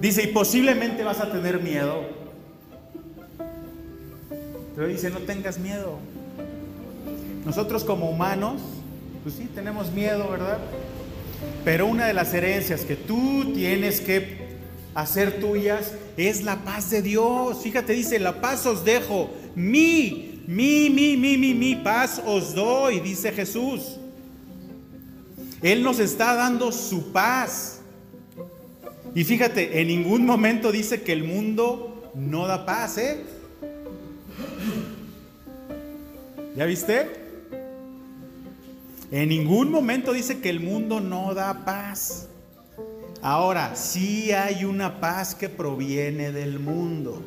Dice, 0.00 0.22
y 0.22 0.26
posiblemente 0.28 1.02
vas 1.02 1.20
a 1.20 1.30
tener 1.30 1.60
miedo. 1.60 2.04
Pero 4.76 4.86
dice, 4.86 5.10
no 5.10 5.18
tengas 5.20 5.58
miedo. 5.58 5.98
Nosotros 7.44 7.82
como 7.82 8.08
humanos, 8.08 8.60
pues 9.22 9.34
sí, 9.34 9.48
tenemos 9.52 9.90
miedo, 9.90 10.30
¿verdad? 10.30 10.58
Pero 11.64 11.86
una 11.86 12.06
de 12.06 12.14
las 12.14 12.32
herencias 12.32 12.82
que 12.82 12.94
tú 12.94 13.52
tienes 13.54 14.00
que 14.00 14.48
hacer 14.94 15.40
tuyas 15.40 15.94
es 16.16 16.44
la 16.44 16.64
paz 16.64 16.90
de 16.90 17.02
Dios. 17.02 17.58
Fíjate, 17.62 17.92
dice, 17.92 18.18
la 18.18 18.40
paz 18.40 18.66
os 18.66 18.84
dejo, 18.84 19.30
mi 19.54 20.27
mi, 20.48 20.88
mi, 20.88 21.14
mi, 21.18 21.36
mi, 21.36 21.52
mi 21.52 21.76
paz 21.76 22.22
os 22.24 22.54
doy, 22.54 23.00
dice 23.00 23.32
Jesús. 23.32 23.98
Él 25.60 25.82
nos 25.82 25.98
está 25.98 26.34
dando 26.34 26.72
su 26.72 27.12
paz. 27.12 27.80
Y 29.14 29.24
fíjate, 29.24 29.78
en 29.78 29.88
ningún 29.88 30.24
momento 30.24 30.72
dice 30.72 31.02
que 31.02 31.12
el 31.12 31.22
mundo 31.22 32.10
no 32.14 32.46
da 32.46 32.64
paz, 32.64 32.96
¿eh? 32.96 33.24
¿Ya 36.56 36.64
viste? 36.64 37.10
En 39.10 39.28
ningún 39.28 39.70
momento 39.70 40.14
dice 40.14 40.40
que 40.40 40.48
el 40.48 40.60
mundo 40.60 40.98
no 41.00 41.34
da 41.34 41.66
paz. 41.66 42.26
Ahora, 43.20 43.76
sí 43.76 44.32
hay 44.32 44.64
una 44.64 44.98
paz 44.98 45.34
que 45.34 45.50
proviene 45.50 46.32
del 46.32 46.58
mundo. 46.58 47.22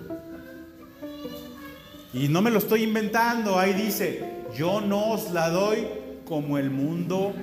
Y 2.14 2.28
no 2.28 2.42
me 2.42 2.52
lo 2.52 2.60
estoy 2.60 2.84
inventando, 2.84 3.58
ahí 3.58 3.74
dice, 3.74 4.44
yo 4.56 4.82
no 4.82 5.12
os 5.12 5.32
la 5.32 5.50
doy 5.50 5.88
como 6.26 6.58
el 6.58 6.70
mundo 6.70 7.34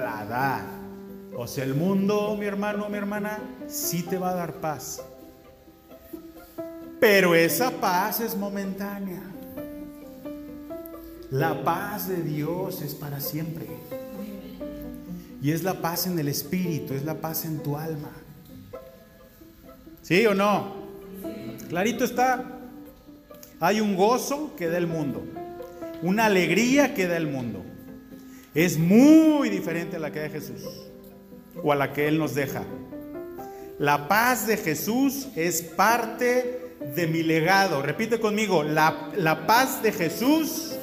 la 0.00 0.24
da. 0.24 0.66
O 1.36 1.46
sea, 1.46 1.64
el 1.64 1.74
mundo, 1.74 2.36
mi 2.38 2.46
hermano, 2.46 2.88
mi 2.88 2.96
hermana, 2.96 3.38
sí 3.68 4.02
te 4.02 4.18
va 4.18 4.30
a 4.30 4.34
dar 4.34 4.54
paz. 4.54 5.02
Pero 6.98 7.34
esa 7.34 7.70
paz 7.70 8.20
es 8.20 8.36
momentánea. 8.36 9.22
La 11.30 11.62
paz 11.64 12.08
de 12.08 12.22
Dios 12.22 12.82
es 12.82 12.94
para 12.94 13.20
siempre. 13.20 13.66
Y 15.42 15.50
es 15.50 15.62
la 15.62 15.74
paz 15.74 16.06
en 16.06 16.18
el 16.18 16.28
espíritu, 16.28 16.94
es 16.94 17.04
la 17.04 17.14
paz 17.14 17.44
en 17.44 17.62
tu 17.62 17.76
alma. 17.76 18.10
¿Sí 20.02 20.24
o 20.26 20.34
no? 20.34 20.74
Clarito 21.68 22.04
está. 22.04 22.53
Hay 23.64 23.80
un 23.80 23.96
gozo 23.96 24.54
que 24.58 24.66
da 24.66 24.76
el 24.76 24.86
mundo, 24.86 25.24
una 26.02 26.26
alegría 26.26 26.92
que 26.92 27.06
da 27.06 27.16
el 27.16 27.26
mundo. 27.26 27.64
Es 28.54 28.76
muy 28.76 29.48
diferente 29.48 29.96
a 29.96 30.00
la 30.00 30.12
que 30.12 30.20
da 30.20 30.28
Jesús 30.28 30.60
o 31.62 31.72
a 31.72 31.74
la 31.74 31.94
que 31.94 32.06
Él 32.06 32.18
nos 32.18 32.34
deja. 32.34 32.62
La 33.78 34.06
paz 34.06 34.46
de 34.46 34.58
Jesús 34.58 35.28
es 35.34 35.62
parte 35.62 36.74
de 36.94 37.06
mi 37.06 37.22
legado. 37.22 37.80
Repite 37.80 38.20
conmigo, 38.20 38.62
la, 38.62 39.10
la 39.16 39.46
paz 39.46 39.82
de 39.82 39.92
Jesús 39.92 40.76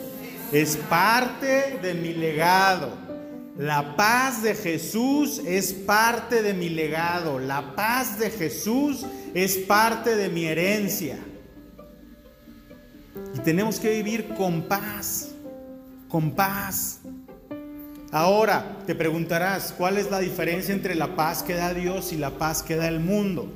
es 0.51 0.75
parte 0.75 1.77
de 1.83 1.93
mi 1.93 2.15
legado. 2.15 2.97
La 3.59 3.95
paz 3.95 4.41
de 4.41 4.55
Jesús 4.55 5.39
es 5.45 5.71
parte 5.71 6.41
de 6.41 6.55
mi 6.55 6.69
legado. 6.69 7.37
La 7.37 7.75
paz 7.75 8.17
de 8.17 8.31
Jesús 8.31 9.05
es 9.35 9.55
parte 9.57 10.15
de 10.15 10.29
mi 10.29 10.45
herencia. 10.45 11.19
Y 13.35 13.39
tenemos 13.39 13.79
que 13.79 13.89
vivir 13.91 14.29
con 14.35 14.63
paz, 14.63 15.31
con 16.07 16.31
paz. 16.31 16.99
Ahora 18.11 18.77
te 18.85 18.93
preguntarás, 18.93 19.73
¿cuál 19.77 19.97
es 19.97 20.11
la 20.11 20.19
diferencia 20.19 20.73
entre 20.73 20.95
la 20.95 21.15
paz 21.15 21.43
que 21.43 21.53
da 21.53 21.73
Dios 21.73 22.11
y 22.11 22.17
la 22.17 22.31
paz 22.31 22.61
que 22.61 22.75
da 22.75 22.87
el 22.87 22.99
mundo? 22.99 23.49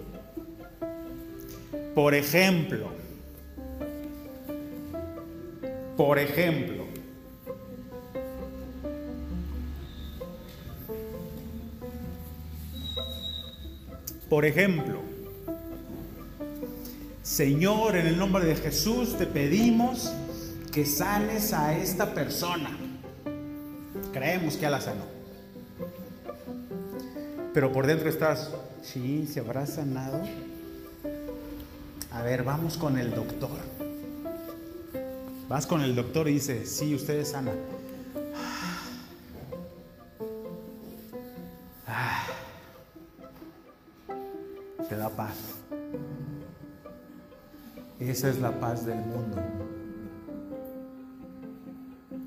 Por 1.94 2.14
ejemplo, 2.14 2.90
por 5.98 6.20
ejemplo, 6.20 6.86
por 14.30 14.46
ejemplo, 14.46 15.15
Señor, 17.26 17.96
en 17.96 18.06
el 18.06 18.20
nombre 18.20 18.46
de 18.46 18.56
Jesús 18.56 19.18
te 19.18 19.26
pedimos 19.26 20.14
que 20.72 20.86
sanes 20.86 21.54
a 21.54 21.76
esta 21.76 22.14
persona. 22.14 22.70
Creemos 24.14 24.54
que 24.54 24.62
ya 24.62 24.70
la 24.70 24.80
sanó. 24.80 25.06
Pero 27.52 27.72
por 27.74 27.88
dentro 27.88 28.10
estás, 28.10 28.52
sí, 28.84 29.26
se 29.26 29.40
habrá 29.40 29.66
sanado. 29.66 30.22
A 32.12 32.22
ver, 32.22 32.44
vamos 32.44 32.78
con 32.78 32.96
el 32.96 33.10
doctor. 33.10 33.58
Vas 35.50 35.66
con 35.66 35.82
el 35.82 35.96
doctor 35.96 36.30
y 36.30 36.34
dice, 36.34 36.64
sí, 36.68 36.94
usted 36.94 37.22
es 37.22 37.32
sana. 37.32 37.54
Ah. 41.88 42.28
Te 44.88 44.96
da 44.96 45.10
paz. 45.10 45.65
Esa 48.00 48.30
es 48.30 48.40
la 48.40 48.60
paz 48.60 48.86
del 48.86 48.98
mundo. 48.98 49.38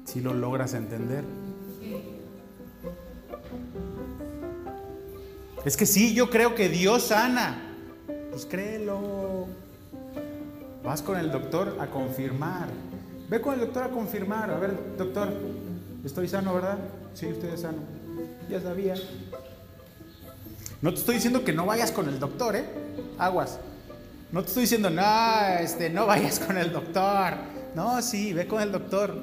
Si 0.04 0.20
lo 0.20 0.32
logras 0.32 0.72
entender. 0.74 1.24
Es 5.64 5.76
que 5.76 5.84
sí, 5.84 6.14
yo 6.14 6.30
creo 6.30 6.54
que 6.54 6.68
Dios 6.70 7.04
sana. 7.04 7.74
Pues 8.30 8.46
créelo. 8.46 9.46
Vas 10.82 11.02
con 11.02 11.18
el 11.18 11.30
doctor 11.30 11.76
a 11.78 11.88
confirmar. 11.88 12.68
Ve 13.28 13.40
con 13.42 13.52
el 13.54 13.60
doctor 13.60 13.82
a 13.82 13.90
confirmar. 13.90 14.50
A 14.50 14.58
ver, 14.58 14.96
doctor, 14.96 15.28
estoy 16.02 16.28
sano, 16.28 16.54
¿verdad? 16.54 16.78
Sí, 17.12 17.26
usted 17.26 17.52
es 17.52 17.60
sano. 17.60 17.78
Ya 18.48 18.62
sabía. 18.62 18.94
No 20.80 20.94
te 20.94 21.00
estoy 21.00 21.16
diciendo 21.16 21.44
que 21.44 21.52
no 21.52 21.66
vayas 21.66 21.92
con 21.92 22.08
el 22.08 22.18
doctor, 22.18 22.56
¿eh? 22.56 22.64
Aguas. 23.18 23.58
No 24.30 24.42
te 24.42 24.48
estoy 24.48 24.62
diciendo, 24.62 24.90
no, 24.90 25.48
este, 25.58 25.88
no 25.88 26.06
vayas 26.06 26.38
con 26.38 26.58
el 26.58 26.70
doctor. 26.70 27.34
No, 27.74 28.02
sí, 28.02 28.32
ve 28.34 28.46
con 28.46 28.60
el 28.60 28.70
doctor. 28.70 29.14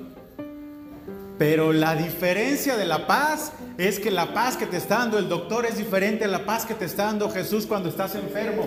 Pero 1.38 1.74
la 1.74 1.96
diferencia 1.96 2.76
de 2.76 2.86
la 2.86 3.06
paz 3.06 3.52
es 3.78 4.00
que 4.00 4.10
la 4.10 4.34
paz 4.34 4.58
que 4.58 4.66
te 4.66 4.78
está 4.78 5.00
dando 5.00 5.20
el 5.20 5.28
doctor 5.28 5.66
es 5.66 5.78
diferente 5.78 6.26
a 6.26 6.28
la 6.28 6.46
paz 6.46 6.66
que 6.66 6.74
te 6.74 6.86
está 6.86 7.06
dando 7.06 7.30
Jesús 7.30 7.68
cuando 7.68 7.90
estás 7.90 8.16
enfermo. 8.16 8.66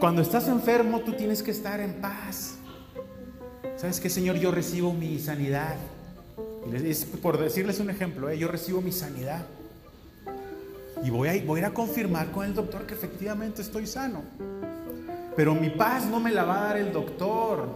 Cuando 0.00 0.22
estás 0.22 0.48
enfermo 0.48 1.00
tú 1.00 1.12
tienes 1.12 1.42
que 1.42 1.50
estar 1.50 1.78
en 1.78 2.00
paz. 2.00 2.54
¿Sabes 3.76 4.00
qué, 4.00 4.10
Señor? 4.10 4.36
Yo 4.36 4.50
recibo 4.50 4.92
mi 4.92 5.18
sanidad. 5.18 5.76
Por 7.22 7.38
decirles 7.38 7.78
un 7.78 7.90
ejemplo, 7.90 8.28
¿eh? 8.30 8.38
yo 8.38 8.48
recibo 8.48 8.80
mi 8.80 8.92
sanidad. 8.92 9.44
Y 11.02 11.10
voy 11.10 11.28
a, 11.28 11.44
voy 11.44 11.58
a 11.58 11.62
ir 11.62 11.66
a 11.66 11.74
confirmar 11.74 12.30
con 12.30 12.44
el 12.44 12.54
doctor 12.54 12.86
que 12.86 12.94
efectivamente 12.94 13.62
estoy 13.62 13.86
sano. 13.86 14.22
Pero 15.36 15.54
mi 15.54 15.70
paz 15.70 16.06
no 16.06 16.20
me 16.20 16.30
la 16.30 16.44
va 16.44 16.60
a 16.60 16.64
dar 16.64 16.76
el 16.76 16.92
doctor. 16.92 17.68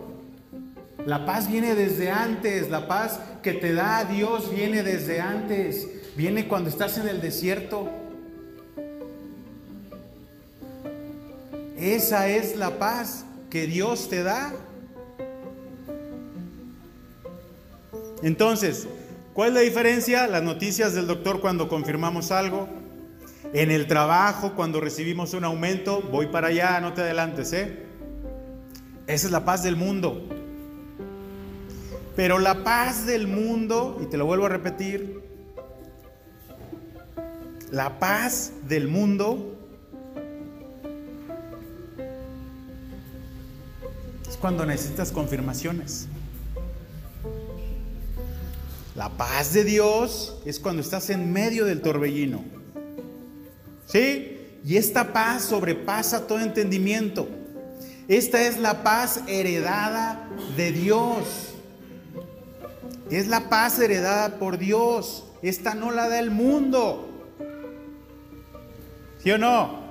La 1.07 1.25
paz 1.27 1.49
viene 1.49 1.75
desde 1.75 2.11
antes, 2.11 2.71
la 2.71 2.89
paz 2.89 3.21
que 3.43 3.53
te 3.53 3.75
da 3.75 4.05
Dios 4.05 4.51
viene 4.51 4.83
desde 4.83 5.21
antes, 5.21 5.87
viene 6.17 6.49
cuando 6.49 6.71
estás 6.71 6.99
en 6.99 7.09
el 7.09 7.21
desierto. 7.21 7.91
Esa 11.77 12.29
es 12.29 12.57
la 12.57 12.79
paz 12.79 13.27
que 13.51 13.67
Dios 13.67 14.09
te 14.09 14.23
da. 14.23 14.53
Entonces, 18.23 18.89
¿cuál 19.35 19.49
es 19.49 19.55
la 19.55 19.61
diferencia? 19.61 20.27
Las 20.27 20.43
noticias 20.43 20.95
del 20.95 21.07
doctor 21.07 21.41
cuando 21.41 21.69
confirmamos 21.69 22.31
algo. 22.31 22.69
En 23.55 23.71
el 23.71 23.87
trabajo, 23.87 24.55
cuando 24.57 24.81
recibimos 24.81 25.33
un 25.33 25.45
aumento, 25.45 26.03
voy 26.03 26.27
para 26.27 26.49
allá, 26.49 26.81
no 26.81 26.93
te 26.93 27.03
adelantes, 27.03 27.53
¿eh? 27.53 27.85
Esa 29.07 29.27
es 29.27 29.33
la 29.33 29.45
paz 29.45 29.63
del 29.63 29.77
mundo. 29.77 30.29
Pero 32.17 32.41
la 32.41 32.65
paz 32.65 33.07
del 33.07 33.29
mundo, 33.29 34.01
y 34.03 34.07
te 34.07 34.17
lo 34.17 34.27
vuelvo 34.27 34.47
a 34.47 34.49
repetir, 34.49 35.23
la 37.71 38.01
paz 38.01 38.51
del 38.67 38.89
mundo 38.89 39.57
es 44.29 44.37
cuando 44.37 44.67
necesitas 44.67 45.13
confirmaciones. 45.13 46.09
La 48.97 49.11
paz 49.11 49.53
de 49.53 49.63
Dios 49.63 50.43
es 50.45 50.59
cuando 50.59 50.83
estás 50.83 51.09
en 51.11 51.33
medio 51.33 51.65
del 51.67 51.83
torbellino. 51.83 52.54
¿Sí? 53.95 54.41
Y 54.65 54.77
esta 54.77 55.13
paz 55.13 55.45
sobrepasa 55.45 56.27
todo 56.27 56.41
entendimiento. 56.41 57.29
Esta 58.09 58.43
es 58.43 58.59
la 58.59 58.83
paz 58.83 59.23
heredada 59.29 60.29
de 60.57 60.73
Dios. 60.73 61.55
Es 63.09 63.29
la 63.29 63.49
paz 63.49 63.79
heredada 63.79 64.41
por 64.41 64.59
Dios. 64.59 65.27
Esta 65.43 65.77
no 65.77 65.93
la 65.93 66.09
da 66.09 66.19
el 66.19 66.33
mundo. 66.33 67.09
¿Sí 69.23 69.31
o 69.31 69.39
no? 69.39 69.85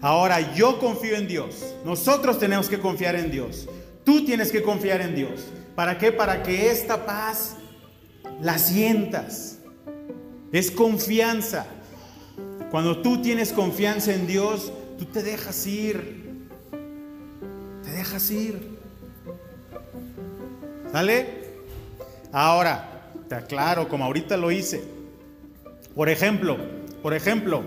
Ahora 0.00 0.54
yo 0.54 0.78
confío 0.78 1.16
en 1.16 1.26
Dios. 1.26 1.74
Nosotros 1.84 2.38
tenemos 2.38 2.68
que 2.68 2.78
confiar 2.78 3.16
en 3.16 3.32
Dios. 3.32 3.68
Tú 4.04 4.24
tienes 4.24 4.52
que 4.52 4.62
confiar 4.62 5.00
en 5.00 5.16
Dios. 5.16 5.46
¿Para 5.74 5.98
qué? 5.98 6.12
Para 6.12 6.44
que 6.44 6.70
esta 6.70 7.04
paz 7.04 7.56
la 8.40 8.58
sientas. 8.58 9.53
Es 10.54 10.70
confianza. 10.70 11.66
Cuando 12.70 13.02
tú 13.02 13.20
tienes 13.20 13.52
confianza 13.52 14.14
en 14.14 14.28
Dios, 14.28 14.72
tú 14.96 15.04
te 15.06 15.20
dejas 15.24 15.66
ir. 15.66 16.46
Te 17.82 17.90
dejas 17.90 18.30
ir. 18.30 18.78
¿Sale? 20.92 21.26
Ahora, 22.30 23.10
te 23.28 23.34
aclaro, 23.34 23.88
como 23.88 24.04
ahorita 24.04 24.36
lo 24.36 24.52
hice. 24.52 24.84
Por 25.92 26.08
ejemplo, 26.08 26.56
por 27.02 27.14
ejemplo, 27.14 27.64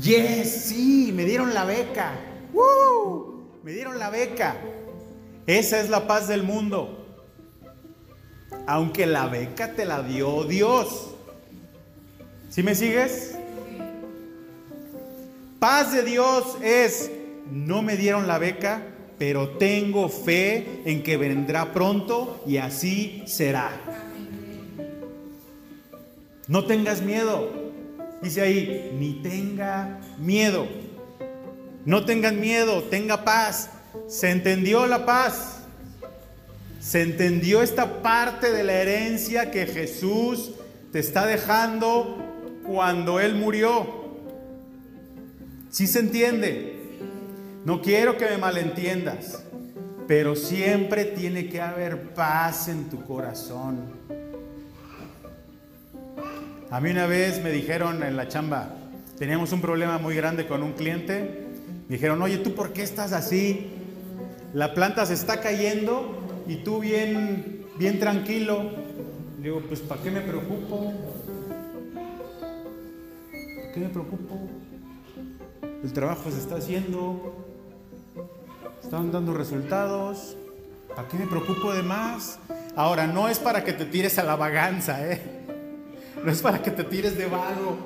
yes, 0.00 0.66
sí, 0.66 1.10
me 1.12 1.24
dieron 1.24 1.52
la 1.52 1.64
beca. 1.64 2.12
¡Woo! 2.52 3.58
Me 3.64 3.72
dieron 3.72 3.98
la 3.98 4.08
beca. 4.08 4.56
Esa 5.48 5.80
es 5.80 5.90
la 5.90 6.06
paz 6.06 6.28
del 6.28 6.44
mundo. 6.44 7.08
Aunque 8.68 9.04
la 9.04 9.26
beca 9.26 9.72
te 9.72 9.84
la 9.84 10.00
dio 10.00 10.44
Dios. 10.44 11.09
¿Sí 12.50 12.64
me 12.64 12.74
sigues? 12.74 13.36
Paz 15.60 15.92
de 15.92 16.02
Dios 16.02 16.56
es, 16.60 17.08
no 17.48 17.80
me 17.80 17.96
dieron 17.96 18.26
la 18.26 18.38
beca, 18.38 18.82
pero 19.18 19.50
tengo 19.50 20.08
fe 20.08 20.82
en 20.84 21.04
que 21.04 21.16
vendrá 21.16 21.72
pronto 21.72 22.42
y 22.48 22.56
así 22.56 23.22
será. 23.26 23.70
No 26.48 26.66
tengas 26.66 27.02
miedo. 27.02 27.70
Dice 28.20 28.40
ahí, 28.40 28.96
ni 28.98 29.22
tenga 29.22 30.00
miedo. 30.18 30.66
No 31.84 32.04
tengan 32.04 32.40
miedo, 32.40 32.82
tenga 32.82 33.22
paz. 33.22 33.70
¿Se 34.08 34.30
entendió 34.30 34.88
la 34.88 35.06
paz? 35.06 35.60
¿Se 36.80 37.02
entendió 37.02 37.62
esta 37.62 38.02
parte 38.02 38.50
de 38.50 38.64
la 38.64 38.72
herencia 38.72 39.52
que 39.52 39.66
Jesús 39.66 40.50
te 40.90 40.98
está 40.98 41.26
dejando 41.26 42.29
cuando 42.66 43.20
Él 43.20 43.34
murió? 43.34 43.86
¿Sí 45.70 45.86
se 45.86 46.00
entiende? 46.00 46.80
No 47.64 47.82
quiero 47.82 48.16
que 48.16 48.26
me 48.26 48.38
malentiendas, 48.38 49.42
pero 50.08 50.34
siempre 50.34 51.04
tiene 51.04 51.48
que 51.48 51.60
haber 51.60 52.14
paz 52.14 52.68
en 52.68 52.88
tu 52.88 53.04
corazón. 53.04 53.78
A 56.70 56.80
mí 56.80 56.90
una 56.90 57.06
vez 57.06 57.42
me 57.42 57.50
dijeron 57.50 58.02
en 58.02 58.16
la 58.16 58.28
chamba, 58.28 58.74
teníamos 59.18 59.52
un 59.52 59.60
problema 59.60 59.98
muy 59.98 60.14
grande 60.14 60.46
con 60.46 60.62
un 60.62 60.72
cliente, 60.72 61.46
me 61.88 61.96
dijeron, 61.96 62.22
oye, 62.22 62.38
¿tú 62.38 62.54
por 62.54 62.72
qué 62.72 62.82
estás 62.82 63.12
así? 63.12 63.68
La 64.54 64.74
planta 64.74 65.04
se 65.04 65.14
está 65.14 65.40
cayendo 65.40 66.42
y 66.46 66.56
tú 66.56 66.80
bien, 66.80 67.66
bien 67.76 67.98
tranquilo. 67.98 68.70
Le 69.38 69.44
digo, 69.44 69.62
pues 69.68 69.80
¿para 69.80 70.02
qué 70.02 70.10
me 70.10 70.20
preocupo? 70.20 70.94
¿Para 73.70 73.82
qué 73.82 73.86
me 73.86 73.92
preocupo? 73.92 74.48
El 75.84 75.92
trabajo 75.92 76.28
se 76.28 76.38
está 76.38 76.56
haciendo, 76.56 77.36
están 78.82 79.12
dando 79.12 79.32
resultados. 79.32 80.36
¿Para 80.88 81.06
qué 81.06 81.18
me 81.18 81.28
preocupo 81.28 81.72
de 81.72 81.84
más? 81.84 82.40
Ahora, 82.74 83.06
no 83.06 83.28
es 83.28 83.38
para 83.38 83.62
que 83.62 83.72
te 83.72 83.84
tires 83.84 84.18
a 84.18 84.24
la 84.24 84.34
vaganza, 84.34 85.06
¿eh? 85.06 85.22
No 86.24 86.32
es 86.32 86.42
para 86.42 86.60
que 86.60 86.72
te 86.72 86.82
tires 86.82 87.16
de 87.16 87.26
vago. 87.26 87.78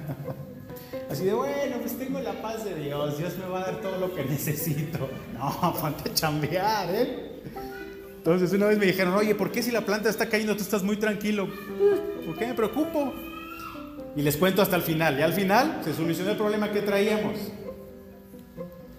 Así 1.10 1.26
de, 1.26 1.34
bueno, 1.34 1.76
pues 1.82 1.98
tengo 1.98 2.18
la 2.20 2.40
paz 2.40 2.64
de 2.64 2.74
Dios, 2.76 3.18
Dios 3.18 3.36
me 3.36 3.50
va 3.50 3.60
a 3.60 3.64
dar 3.72 3.82
todo 3.82 3.98
lo 3.98 4.14
que 4.14 4.24
necesito. 4.24 5.10
No, 5.34 5.74
ponte 5.78 6.08
a 6.08 6.14
chambear, 6.14 6.88
¿eh? 6.88 7.42
Entonces 8.16 8.50
una 8.54 8.68
vez 8.68 8.78
me 8.78 8.86
dijeron, 8.86 9.12
oye, 9.12 9.34
¿por 9.34 9.52
qué 9.52 9.62
si 9.62 9.72
la 9.72 9.82
planta 9.82 10.08
está 10.08 10.30
cayendo 10.30 10.56
tú 10.56 10.62
estás 10.62 10.82
muy 10.82 10.96
tranquilo? 10.96 11.50
¿Por 12.24 12.38
qué 12.38 12.46
me 12.46 12.54
preocupo? 12.54 13.12
Y 14.16 14.22
les 14.22 14.36
cuento 14.36 14.62
hasta 14.62 14.76
el 14.76 14.82
final. 14.82 15.18
Y 15.18 15.22
al 15.22 15.32
final 15.32 15.80
se 15.84 15.94
solucionó 15.94 16.30
el 16.30 16.36
problema 16.36 16.70
que 16.70 16.82
traíamos. 16.82 17.36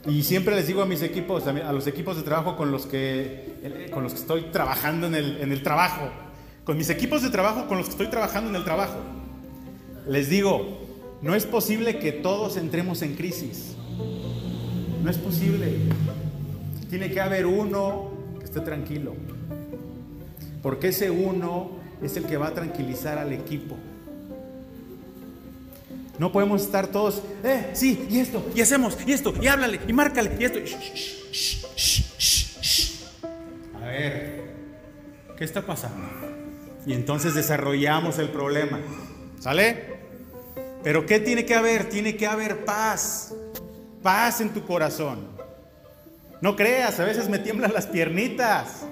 Y 0.07 0.23
siempre 0.23 0.55
les 0.55 0.67
digo 0.67 0.81
a 0.81 0.85
mis 0.85 1.03
equipos, 1.03 1.45
a 1.45 1.71
los 1.71 1.85
equipos 1.85 2.17
de 2.17 2.23
trabajo 2.23 2.55
con 2.55 2.71
los 2.71 2.87
que, 2.87 3.89
con 3.93 4.03
los 4.03 4.13
que 4.13 4.19
estoy 4.19 4.41
trabajando 4.51 5.07
en 5.07 5.15
el, 5.15 5.37
en 5.37 5.51
el 5.51 5.61
trabajo, 5.61 6.09
con 6.63 6.75
mis 6.75 6.89
equipos 6.89 7.21
de 7.21 7.29
trabajo 7.29 7.67
con 7.67 7.77
los 7.77 7.85
que 7.87 7.91
estoy 7.91 8.07
trabajando 8.07 8.49
en 8.49 8.55
el 8.55 8.63
trabajo, 8.63 8.97
les 10.07 10.27
digo, 10.29 10.79
no 11.21 11.35
es 11.35 11.45
posible 11.45 11.99
que 11.99 12.11
todos 12.11 12.57
entremos 12.57 13.03
en 13.03 13.15
crisis. 13.15 13.75
No 15.03 15.09
es 15.09 15.17
posible. 15.17 15.77
Tiene 16.89 17.11
que 17.11 17.21
haber 17.21 17.45
uno 17.45 18.11
que 18.39 18.45
esté 18.45 18.61
tranquilo. 18.61 19.13
Porque 20.63 20.89
ese 20.89 21.11
uno 21.11 21.71
es 22.01 22.17
el 22.17 22.25
que 22.25 22.37
va 22.37 22.47
a 22.47 22.53
tranquilizar 22.53 23.19
al 23.19 23.33
equipo. 23.33 23.75
No 26.21 26.31
podemos 26.31 26.61
estar 26.61 26.85
todos, 26.85 27.23
eh, 27.43 27.71
sí, 27.73 28.05
y 28.07 28.19
esto, 28.19 28.45
y 28.53 28.61
hacemos, 28.61 28.95
y 29.07 29.11
esto, 29.11 29.33
y 29.41 29.47
háblale, 29.47 29.79
y 29.87 29.91
márcale, 29.91 30.37
y 30.39 30.43
esto. 30.43 30.59
A 33.81 33.85
ver, 33.87 34.43
¿qué 35.35 35.43
está 35.43 35.65
pasando? 35.65 36.07
Y 36.85 36.93
entonces 36.93 37.33
desarrollamos 37.33 38.19
el 38.19 38.29
problema. 38.29 38.79
¿Sale? 39.39 39.95
Pero 40.83 41.07
¿qué 41.07 41.19
tiene 41.19 41.43
que 41.43 41.55
haber? 41.55 41.89
Tiene 41.89 42.15
que 42.15 42.27
haber 42.27 42.65
paz. 42.65 43.33
Paz 44.03 44.41
en 44.41 44.49
tu 44.49 44.63
corazón. 44.63 45.27
No 46.39 46.55
creas, 46.55 46.99
a 46.99 47.05
veces 47.05 47.29
me 47.29 47.39
tiemblan 47.39 47.73
las 47.73 47.87
piernitas. 47.87 48.85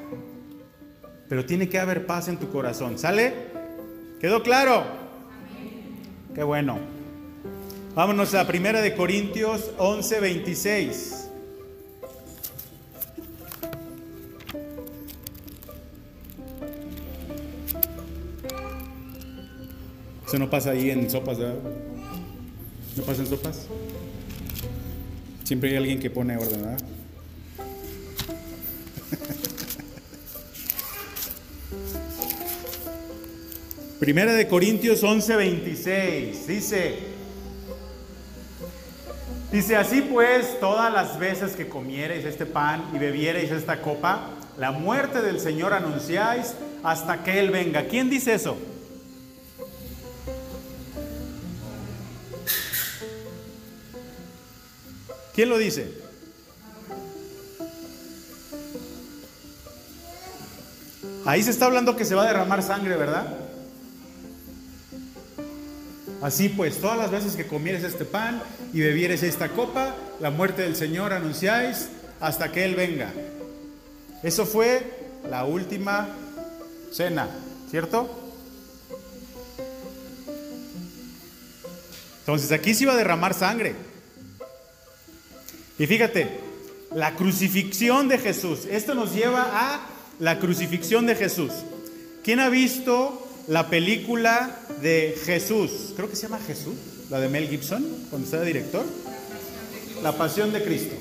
Pero 1.27 1.45
tiene 1.45 1.69
que 1.69 1.77
haber 1.77 2.07
paz 2.07 2.27
en 2.27 2.37
tu 2.37 2.51
corazón. 2.51 2.97
¿Sale? 2.97 3.35
¿Quedó 4.19 4.41
claro? 4.41 4.83
Qué 6.33 6.41
bueno. 6.41 6.97
Vámonos 7.95 8.36
a 8.36 8.45
Primera 8.45 8.82
de 8.82 8.95
Corintios 8.95 9.71
11, 9.78 10.19
26. 10.19 11.30
Eso 20.28 20.38
no 20.38 20.49
pasa 20.49 20.69
ahí 20.69 20.91
en 20.91 21.10
sopas, 21.10 21.39
¿verdad? 21.39 21.56
¿No 22.95 23.04
pasa 23.04 23.23
en 23.23 23.28
sopas? 23.28 23.67
Siempre 25.43 25.71
hay 25.71 25.78
alguien 25.78 25.99
que 25.99 26.12
pone 26.12 26.38
orden, 26.38 26.62
¿verdad? 26.62 26.78
Primera 33.99 34.36
de 34.36 34.47
Corintios 34.47 35.04
11, 35.04 35.36
26. 35.36 36.47
Dice, 36.47 37.09
dice, 39.51 39.75
así 39.75 40.01
pues, 40.01 40.59
todas 40.59 40.91
las 40.91 41.19
veces 41.19 41.55
que 41.55 41.67
comiereis 41.67 42.25
este 42.25 42.45
pan 42.45 42.89
y 42.93 42.97
bebiereis 42.97 43.51
esta 43.51 43.81
copa, 43.81 44.31
la 44.57 44.71
muerte 44.71 45.21
del 45.21 45.39
Señor 45.39 45.73
anunciáis 45.73 46.55
hasta 46.83 47.23
que 47.23 47.39
Él 47.39 47.49
venga. 47.51 47.83
¿Quién 47.83 48.09
dice 48.09 48.33
eso? 48.33 48.57
¿Quién 55.33 55.49
lo 55.49 55.57
dice? 55.57 55.93
Ahí 61.25 61.43
se 61.43 61.51
está 61.51 61.65
hablando 61.65 61.95
que 61.95 62.05
se 62.05 62.15
va 62.15 62.23
a 62.23 62.27
derramar 62.27 62.63
sangre, 62.63 62.97
¿verdad? 62.97 63.48
Así 66.21 66.49
pues, 66.49 66.79
todas 66.79 66.97
las 66.97 67.12
veces 67.12 67.36
que 67.36 67.47
comieres 67.47 67.84
este 67.84 68.05
pan 68.05 68.41
y 68.73 68.82
bebieres 68.82 69.23
esta 69.23 69.49
copa, 69.49 69.95
la 70.19 70.32
muerte 70.32 70.63
del 70.63 70.75
Señor 70.75 71.13
anunciáis 71.13 71.89
hasta 72.19 72.51
que 72.51 72.65
Él 72.65 72.75
venga. 72.75 73.12
Eso 74.21 74.45
fue 74.45 74.84
la 75.29 75.45
última 75.45 76.10
cena, 76.91 77.29
¿cierto? 77.69 78.10
Entonces 82.19 82.51
aquí 82.51 82.73
se 82.73 82.84
iba 82.84 82.93
a 82.93 82.97
derramar 82.97 83.34
sangre. 83.34 83.75
Y 85.77 85.88
fíjate, 85.88 86.27
la 86.93 87.15
crucifixión 87.15 88.10
de 88.10 88.17
Jesús. 88.17 88.65
Esto 88.69 88.93
nos 88.93 89.15
lleva 89.15 89.47
a 89.51 89.79
la 90.19 90.38
crucifixión 90.39 91.05
de 91.05 91.15
Jesús. 91.15 91.51
¿Quién 92.23 92.41
ha 92.41 92.49
visto 92.49 93.25
la 93.49 93.67
película 93.67 94.59
de 94.81 95.19
Jesús? 95.25 95.93
Creo 95.95 96.07
que 96.07 96.15
se 96.15 96.27
llama 96.27 96.39
Jesús, 96.45 96.75
la 97.09 97.19
de 97.19 97.29
Mel 97.29 97.49
Gibson, 97.49 97.83
cuando 98.12 98.25
estaba 98.25 98.43
director. 98.43 98.85
La 100.03 100.13
Pasión 100.13 100.53
de 100.53 100.63
Cristo. 100.63 100.95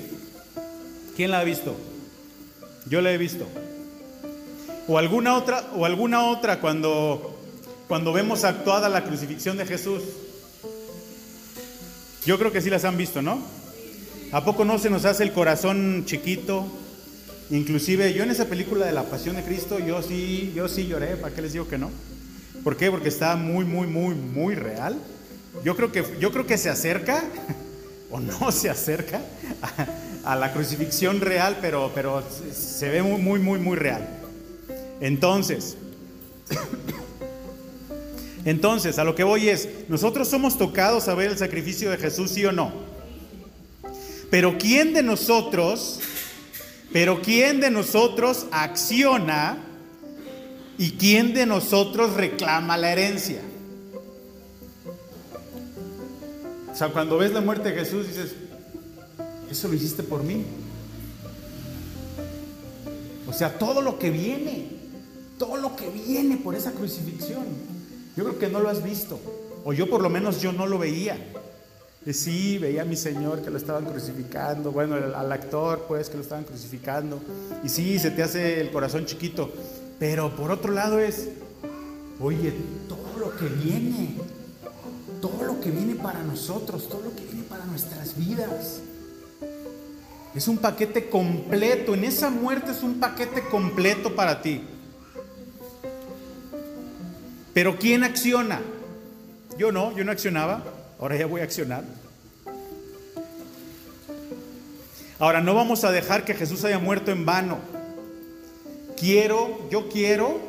¿Quién 1.15 1.29
la 1.31 1.39
ha 1.39 1.43
visto? 1.43 1.75
Yo 2.87 3.01
la 3.01 3.13
he 3.13 3.17
visto. 3.19 3.47
O 4.87 4.97
alguna 4.97 5.35
otra, 5.35 5.69
o 5.75 5.85
alguna 5.85 6.25
otra 6.25 6.59
cuando, 6.59 7.39
cuando 7.87 8.11
vemos 8.13 8.43
actuada 8.43 8.89
la 8.89 9.03
crucifixión 9.03 9.55
de 9.55 9.67
Jesús. 9.67 10.01
Yo 12.25 12.39
creo 12.39 12.51
que 12.51 12.61
sí 12.61 12.71
las 12.71 12.83
han 12.83 12.97
visto, 12.97 13.21
¿no? 13.21 13.39
¿A 14.31 14.43
poco 14.43 14.65
no 14.65 14.79
se 14.79 14.89
nos 14.89 15.05
hace 15.05 15.21
el 15.21 15.33
corazón 15.33 16.03
chiquito? 16.05 16.65
Inclusive 17.51 18.11
yo 18.13 18.23
en 18.23 18.31
esa 18.31 18.45
película 18.45 18.87
de 18.87 18.91
la 18.91 19.03
Pasión 19.03 19.35
de 19.35 19.43
Cristo, 19.43 19.77
yo 19.77 20.01
sí, 20.01 20.51
yo 20.55 20.67
sí 20.67 20.87
lloré, 20.87 21.15
¿para 21.15 21.33
qué 21.33 21.43
les 21.43 21.53
digo 21.53 21.67
que 21.67 21.77
no? 21.77 21.91
¿Por 22.63 22.75
qué? 22.77 22.91
Porque 22.91 23.09
está 23.09 23.35
muy, 23.35 23.65
muy, 23.65 23.87
muy, 23.87 24.15
muy 24.15 24.55
real. 24.55 24.97
Yo 25.63 25.75
creo 25.75 25.91
que, 25.91 26.03
yo 26.19 26.31
creo 26.31 26.45
que 26.45 26.57
se 26.57 26.69
acerca, 26.69 27.23
o 28.11 28.19
no 28.19 28.51
se 28.51 28.69
acerca, 28.69 29.21
a, 30.23 30.35
la 30.35 30.53
crucifixión 30.53 31.21
real, 31.21 31.57
pero, 31.61 31.91
pero 31.95 32.23
se 32.51 32.89
ve 32.89 33.01
muy, 33.01 33.21
muy, 33.21 33.39
muy, 33.39 33.59
muy 33.59 33.77
real. 33.77 34.07
Entonces, 34.99 35.77
entonces, 38.45 38.99
a 38.99 39.03
lo 39.03 39.15
que 39.15 39.23
voy 39.23 39.49
es, 39.49 39.69
nosotros 39.87 40.27
somos 40.27 40.57
tocados 40.57 41.07
a 41.07 41.15
ver 41.15 41.31
el 41.31 41.37
sacrificio 41.37 41.91
de 41.91 41.97
Jesús, 41.97 42.31
sí 42.31 42.45
o 42.45 42.51
no. 42.51 42.71
Pero 44.29 44.57
¿quién 44.59 44.93
de 44.93 45.01
nosotros, 45.01 45.99
pero 46.91 47.21
quién 47.21 47.61
de 47.61 47.71
nosotros 47.71 48.45
acciona 48.51 49.68
y 50.79 50.91
quién 50.91 51.33
de 51.33 51.45
nosotros 51.45 52.13
reclama 52.13 52.77
la 52.77 52.93
herencia? 52.93 53.41
O 56.71 56.75
sea, 56.75 56.87
cuando 56.87 57.17
ves 57.17 57.33
la 57.33 57.41
muerte 57.41 57.73
de 57.73 57.79
Jesús 57.79 58.07
dices, 58.07 58.33
eso 59.51 59.67
lo 59.67 59.73
hiciste 59.73 60.03
por 60.03 60.23
mí. 60.23 60.45
O 63.27 63.33
sea, 63.33 63.59
todo 63.59 63.81
lo 63.81 63.99
que 63.99 64.09
viene, 64.09 64.69
todo 65.37 65.57
lo 65.57 65.75
que 65.75 65.89
viene 65.89 66.37
por 66.37 66.55
esa 66.55 66.71
crucifixión, 66.71 67.43
yo 68.15 68.23
creo 68.23 68.39
que 68.39 68.47
no 68.47 68.61
lo 68.61 68.69
has 68.69 68.81
visto, 68.81 69.19
o 69.65 69.73
yo 69.73 69.89
por 69.89 70.01
lo 70.01 70.09
menos 70.09 70.41
yo 70.41 70.53
no 70.53 70.65
lo 70.65 70.79
veía. 70.79 71.17
Y 72.05 72.13
sí, 72.13 72.57
veía 72.57 72.83
a 72.83 72.85
mi 72.85 72.95
Señor 72.95 73.41
que 73.41 73.49
lo 73.49 73.57
estaban 73.57 73.85
crucificando, 73.85 74.71
bueno, 74.71 74.95
al 74.95 75.31
actor 75.31 75.85
pues 75.87 76.09
que 76.09 76.15
lo 76.15 76.23
estaban 76.23 76.45
crucificando. 76.45 77.19
Y 77.63 77.69
sí, 77.69 77.99
se 77.99 78.11
te 78.11 78.23
hace 78.23 78.61
el 78.61 78.71
corazón 78.71 79.05
chiquito. 79.05 79.51
Pero 79.99 80.33
por 80.35 80.49
otro 80.49 80.71
lado 80.71 80.99
es, 80.99 81.27
oye, 82.21 82.53
todo 82.87 83.19
lo 83.19 83.35
que 83.35 83.45
viene, 83.47 84.15
todo 85.21 85.43
lo 85.43 85.59
que 85.59 85.71
viene 85.71 85.95
para 85.95 86.23
nosotros, 86.23 86.87
todo 86.87 87.01
lo 87.01 87.15
que 87.15 87.25
viene 87.25 87.43
para 87.43 87.65
nuestras 87.65 88.17
vidas. 88.17 88.79
Es 90.33 90.47
un 90.47 90.57
paquete 90.57 91.09
completo, 91.09 91.95
en 91.95 92.05
esa 92.05 92.29
muerte 92.29 92.71
es 92.71 92.81
un 92.81 92.99
paquete 92.99 93.43
completo 93.49 94.15
para 94.15 94.41
ti. 94.41 94.63
Pero 97.53 97.77
¿quién 97.77 98.05
acciona? 98.05 98.61
Yo 99.57 99.73
no, 99.73 99.93
yo 99.97 100.05
no 100.05 100.11
accionaba. 100.13 100.63
Ahora 100.99 101.15
ya 101.15 101.25
voy 101.27 101.39
a 101.39 101.45
accionar. 101.45 101.83
Ahora, 105.17 105.41
no 105.41 105.53
vamos 105.53 105.83
a 105.83 105.91
dejar 105.91 106.25
que 106.25 106.33
Jesús 106.33 106.63
haya 106.65 106.79
muerto 106.79 107.11
en 107.11 107.25
vano. 107.25 107.59
quiero, 108.97 109.69
yo 109.69 109.87
quiero, 109.87 110.39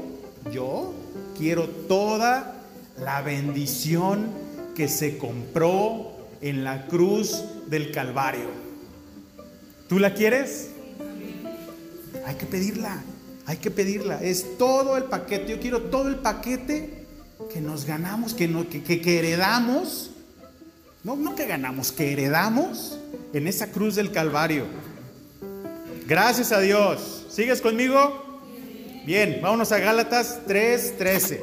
yo 0.52 0.92
quiero 1.38 1.68
toda 1.68 2.56
la 2.98 3.22
bendición 3.22 4.28
que 4.74 4.88
se 4.88 5.18
compró 5.18 6.12
en 6.40 6.64
la 6.64 6.86
cruz 6.86 7.44
del 7.68 7.92
Calvario. 7.92 8.48
¿Tú 9.88 9.98
la 10.00 10.14
quieres? 10.14 10.70
Hay 12.26 12.34
que 12.34 12.46
pedirla, 12.46 13.02
hay 13.46 13.56
que 13.58 13.70
pedirla. 13.70 14.20
Es 14.22 14.58
todo 14.58 14.96
el 14.96 15.04
paquete. 15.04 15.48
Yo 15.48 15.60
quiero 15.60 15.82
todo 15.82 16.08
el 16.08 16.16
paquete 16.16 17.06
que 17.52 17.60
nos 17.60 17.84
ganamos, 17.84 18.34
que, 18.34 18.48
no, 18.48 18.68
que, 18.68 18.82
que 18.82 19.18
heredamos. 19.18 20.10
No, 21.02 21.16
no 21.16 21.34
que 21.34 21.46
ganamos, 21.46 21.92
que 21.92 22.12
heredamos 22.12 22.98
en 23.32 23.46
esa 23.46 23.68
cruz 23.68 23.94
del 23.94 24.12
Calvario. 24.12 24.66
Gracias 26.06 26.52
a 26.52 26.60
Dios. 26.60 27.26
¿Sigues 27.30 27.62
conmigo? 27.62 28.42
Bien, 29.06 29.40
vámonos 29.42 29.72
a 29.72 29.78
Gálatas 29.78 30.40
3:13. 30.46 31.40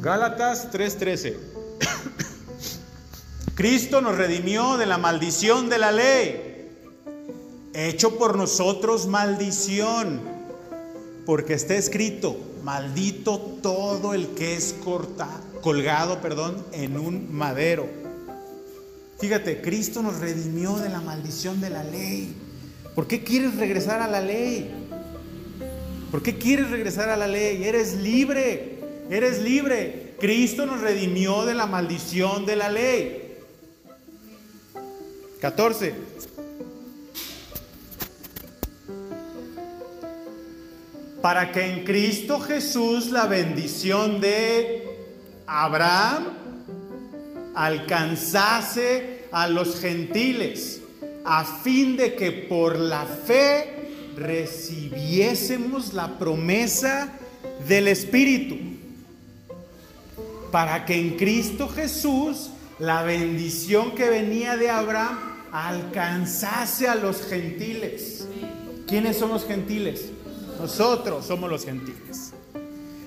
Gálatas 0.00 0.70
3:13. 0.70 1.53
Cristo 3.54 4.00
nos 4.00 4.16
redimió 4.16 4.76
de 4.78 4.86
la 4.86 4.98
maldición 4.98 5.68
de 5.68 5.78
la 5.78 5.92
ley, 5.92 6.70
hecho 7.72 8.18
por 8.18 8.36
nosotros 8.36 9.06
maldición, 9.06 10.20
porque 11.24 11.54
está 11.54 11.76
escrito, 11.76 12.36
maldito 12.64 13.38
todo 13.62 14.12
el 14.12 14.26
que 14.30 14.56
es 14.56 14.74
corta, 14.84 15.28
colgado, 15.62 16.20
perdón, 16.20 16.66
en 16.72 16.98
un 16.98 17.32
madero. 17.32 17.86
Fíjate, 19.20 19.62
Cristo 19.62 20.02
nos 20.02 20.18
redimió 20.18 20.76
de 20.78 20.88
la 20.88 21.00
maldición 21.00 21.60
de 21.60 21.70
la 21.70 21.84
ley. 21.84 22.34
¿Por 22.96 23.06
qué 23.06 23.22
quieres 23.22 23.54
regresar 23.54 24.02
a 24.02 24.08
la 24.08 24.20
ley? 24.20 24.68
¿Por 26.10 26.24
qué 26.24 26.38
quieres 26.38 26.70
regresar 26.70 27.08
a 27.08 27.16
la 27.16 27.28
ley? 27.28 27.62
Eres 27.62 27.94
libre. 27.94 28.80
Eres 29.10 29.40
libre. 29.40 30.14
Cristo 30.18 30.66
nos 30.66 30.80
redimió 30.80 31.44
de 31.44 31.54
la 31.54 31.66
maldición 31.66 32.46
de 32.46 32.56
la 32.56 32.68
ley. 32.68 33.23
14. 35.44 35.92
Para 41.20 41.52
que 41.52 41.60
en 41.60 41.84
Cristo 41.84 42.40
Jesús 42.40 43.10
la 43.10 43.26
bendición 43.26 44.22
de 44.22 44.88
Abraham 45.46 46.28
alcanzase 47.54 49.26
a 49.32 49.46
los 49.46 49.80
gentiles, 49.80 50.80
a 51.26 51.44
fin 51.44 51.98
de 51.98 52.14
que 52.14 52.32
por 52.32 52.78
la 52.78 53.04
fe 53.04 53.90
recibiésemos 54.16 55.92
la 55.92 56.18
promesa 56.18 57.12
del 57.68 57.88
Espíritu 57.88 58.56
para 60.50 60.86
que 60.86 60.94
en 60.94 61.16
Cristo 61.16 61.68
Jesús 61.68 62.48
la 62.78 63.02
bendición 63.02 63.94
que 63.94 64.08
venía 64.08 64.56
de 64.56 64.70
Abraham 64.70 65.18
alcanzase 65.52 66.88
a 66.88 66.94
los 66.94 67.22
gentiles. 67.22 68.26
¿Quiénes 68.86 69.16
son 69.16 69.30
los 69.30 69.46
gentiles? 69.46 70.06
Nosotros 70.58 71.26
somos 71.26 71.50
los 71.50 71.64
gentiles. 71.64 72.32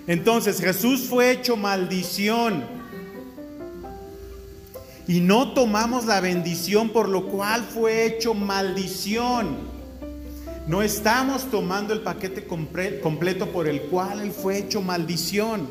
Entonces 0.08 0.62
Jesús 0.62 1.02
fue 1.10 1.32
hecho 1.32 1.58
maldición 1.58 2.64
y 5.08 5.20
no 5.20 5.54
tomamos 5.54 6.06
la 6.06 6.22
bendición 6.22 6.90
por 6.90 7.10
lo 7.10 7.28
cual 7.28 7.64
fue 7.64 8.06
hecho 8.06 8.34
maldición. 8.34 9.58
No 10.68 10.82
estamos 10.82 11.50
tomando 11.50 11.94
el 11.94 12.02
paquete 12.02 12.46
completo 12.46 13.48
por 13.48 13.68
el 13.68 13.84
cual 13.84 14.22
Él 14.22 14.32
fue 14.32 14.58
hecho 14.58 14.82
maldición. 14.82 15.68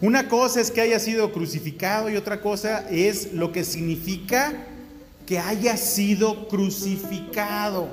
Una 0.00 0.28
cosa 0.28 0.60
es 0.60 0.70
que 0.70 0.80
haya 0.80 0.98
sido 0.98 1.32
crucificado 1.32 2.10
y 2.10 2.16
otra 2.16 2.40
cosa 2.40 2.88
es 2.90 3.32
lo 3.32 3.52
que 3.52 3.64
significa 3.64 4.52
que 5.26 5.38
haya 5.38 5.76
sido 5.76 6.48
crucificado. 6.48 7.88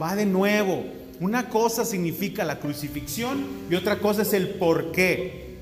Va 0.00 0.16
de 0.16 0.26
nuevo. 0.26 0.84
Una 1.20 1.48
cosa 1.48 1.84
significa 1.84 2.44
la 2.44 2.58
crucifixión 2.58 3.46
y 3.70 3.74
otra 3.74 3.98
cosa 3.98 4.22
es 4.22 4.32
el 4.32 4.50
por 4.50 4.92
qué. 4.92 5.58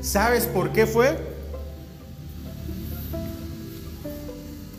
¿Sabes 0.00 0.46
por 0.46 0.72
qué 0.72 0.86
fue? 0.86 1.16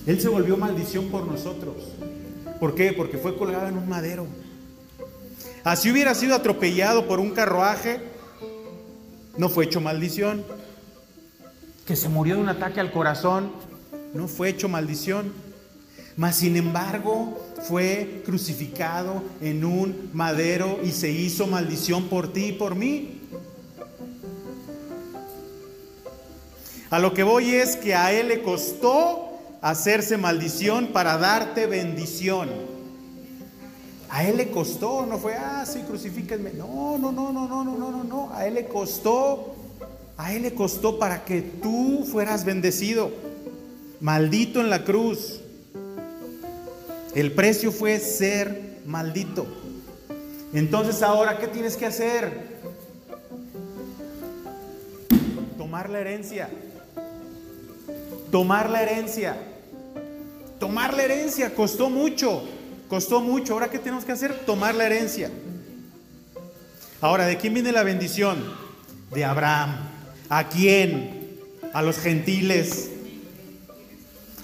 Él 0.05 0.21
se 0.21 0.27
volvió 0.27 0.57
maldición 0.57 1.09
por 1.09 1.25
nosotros. 1.25 1.75
¿Por 2.59 2.75
qué? 2.75 2.93
Porque 2.93 3.17
fue 3.17 3.37
colgado 3.37 3.67
en 3.67 3.77
un 3.77 3.89
madero. 3.89 4.27
Así 5.63 5.91
hubiera 5.91 6.13
sido 6.13 6.35
atropellado 6.35 7.07
por 7.07 7.19
un 7.19 7.31
carruaje, 7.31 7.99
no 9.37 9.49
fue 9.49 9.65
hecho 9.65 9.81
maldición. 9.81 10.43
Que 11.85 11.95
se 11.95 12.09
murió 12.09 12.35
de 12.35 12.41
un 12.41 12.49
ataque 12.49 12.79
al 12.79 12.91
corazón, 12.91 13.51
no 14.13 14.27
fue 14.27 14.49
hecho 14.49 14.69
maldición. 14.69 15.33
Mas 16.17 16.37
sin 16.37 16.55
embargo 16.55 17.37
fue 17.67 18.23
crucificado 18.25 19.21
en 19.41 19.65
un 19.65 20.09
madero 20.13 20.79
y 20.83 20.91
se 20.91 21.11
hizo 21.11 21.45
maldición 21.45 22.05
por 22.05 22.31
ti 22.31 22.45
y 22.45 22.51
por 22.53 22.75
mí. 22.75 23.21
A 26.89 26.99
lo 26.99 27.13
que 27.13 27.23
voy 27.23 27.55
es 27.55 27.75
que 27.75 27.95
a 27.95 28.13
él 28.13 28.29
le 28.29 28.41
costó 28.41 29.33
hacerse 29.61 30.17
maldición 30.17 30.87
para 30.87 31.17
darte 31.17 31.67
bendición. 31.67 32.74
A 34.15 34.23
él 34.23 34.37
le 34.37 34.49
costó, 34.49 35.05
no 35.05 35.17
fue, 35.17 35.33
ah, 35.33 35.65
sí, 35.65 35.81
crucifíquenme. 35.81 36.53
No, 36.53 36.97
no, 36.97 37.11
no, 37.11 37.33
no, 37.33 37.49
no, 37.49 37.65
no, 37.65 37.77
no, 37.77 37.91
no, 37.91 38.03
no. 38.05 38.33
A 38.33 38.47
él 38.47 38.53
le 38.53 38.65
costó, 38.65 39.53
a 40.15 40.31
él 40.31 40.43
le 40.43 40.53
costó 40.53 40.97
para 40.97 41.25
que 41.25 41.41
tú 41.41 42.07
fueras 42.09 42.45
bendecido. 42.45 43.11
Maldito 43.99 44.61
en 44.61 44.69
la 44.69 44.85
cruz. 44.85 45.41
El 47.13 47.33
precio 47.33 47.73
fue 47.73 47.99
ser 47.99 48.77
maldito. 48.85 49.47
Entonces 50.53 51.03
ahora, 51.03 51.37
¿qué 51.37 51.47
tienes 51.47 51.75
que 51.75 51.85
hacer? 51.85 52.55
Tomar 55.57 55.89
la 55.89 55.99
herencia. 55.99 56.47
Tomar 58.31 58.69
la 58.69 58.81
herencia. 58.81 59.35
Tomar 60.57 60.93
la 60.93 61.03
herencia 61.03 61.53
costó 61.53 61.89
mucho. 61.89 62.54
Costó 62.87 63.21
mucho. 63.21 63.53
Ahora, 63.53 63.69
¿qué 63.69 63.79
tenemos 63.79 64.05
que 64.05 64.11
hacer? 64.11 64.45
Tomar 64.45 64.75
la 64.75 64.85
herencia. 64.85 65.31
Ahora, 67.01 67.25
¿de 67.25 67.37
quién 67.37 67.53
viene 67.53 67.71
la 67.71 67.83
bendición? 67.83 68.43
De 69.11 69.25
Abraham. 69.25 69.75
¿A 70.29 70.49
quién? 70.49 71.39
A 71.73 71.81
los 71.81 71.97
gentiles. 71.97 72.91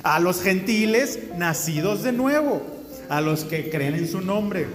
A 0.04 0.20
los 0.20 0.42
gentiles 0.42 1.20
nacidos 1.38 2.04
de 2.04 2.12
nuevo. 2.12 2.62
A 3.10 3.22
los 3.22 3.44
que 3.44 3.70
creen 3.70 3.96
en 3.96 4.08
su 4.08 4.22
nombre. 4.22 4.68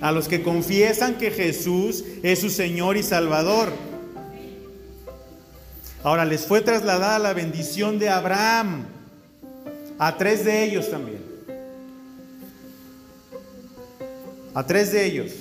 A 0.00 0.12
los 0.12 0.28
que 0.28 0.42
confiesan 0.42 1.16
que 1.16 1.30
Jesús 1.30 2.04
es 2.22 2.40
su 2.40 2.50
Señor 2.50 2.96
y 2.96 3.02
Salvador. 3.02 3.72
Ahora 6.02 6.26
les 6.26 6.46
fue 6.46 6.60
trasladada 6.60 7.18
la 7.18 7.32
bendición 7.32 7.98
de 7.98 8.10
Abraham. 8.10 8.84
A 9.98 10.18
tres 10.18 10.44
de 10.44 10.64
ellos 10.64 10.90
también. 10.90 11.33
A 14.54 14.64
tres 14.64 14.92
de 14.92 15.04
ellos. 15.04 15.32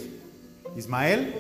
Ismael. 0.76 1.34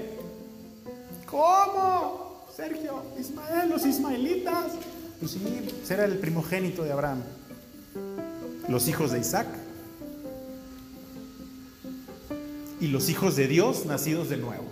¿Cómo? 1.26 2.46
Sergio, 2.56 3.02
Ismael, 3.20 3.70
los 3.70 3.86
ismaelitas. 3.86 4.74
Pues 5.20 5.32
sí, 5.32 5.40
pues 5.80 5.90
era 5.90 6.06
el 6.06 6.20
primogénito 6.20 6.84
de 6.84 6.92
Abraham. 6.92 7.24
Los 8.68 8.88
hijos 8.88 9.12
de 9.12 9.20
Isaac. 9.20 9.48
Y 12.80 12.88
los 12.88 13.10
hijos 13.10 13.36
de 13.36 13.48
Dios 13.48 13.86
nacidos 13.86 14.30
de 14.30 14.38
nuevo. 14.38 14.66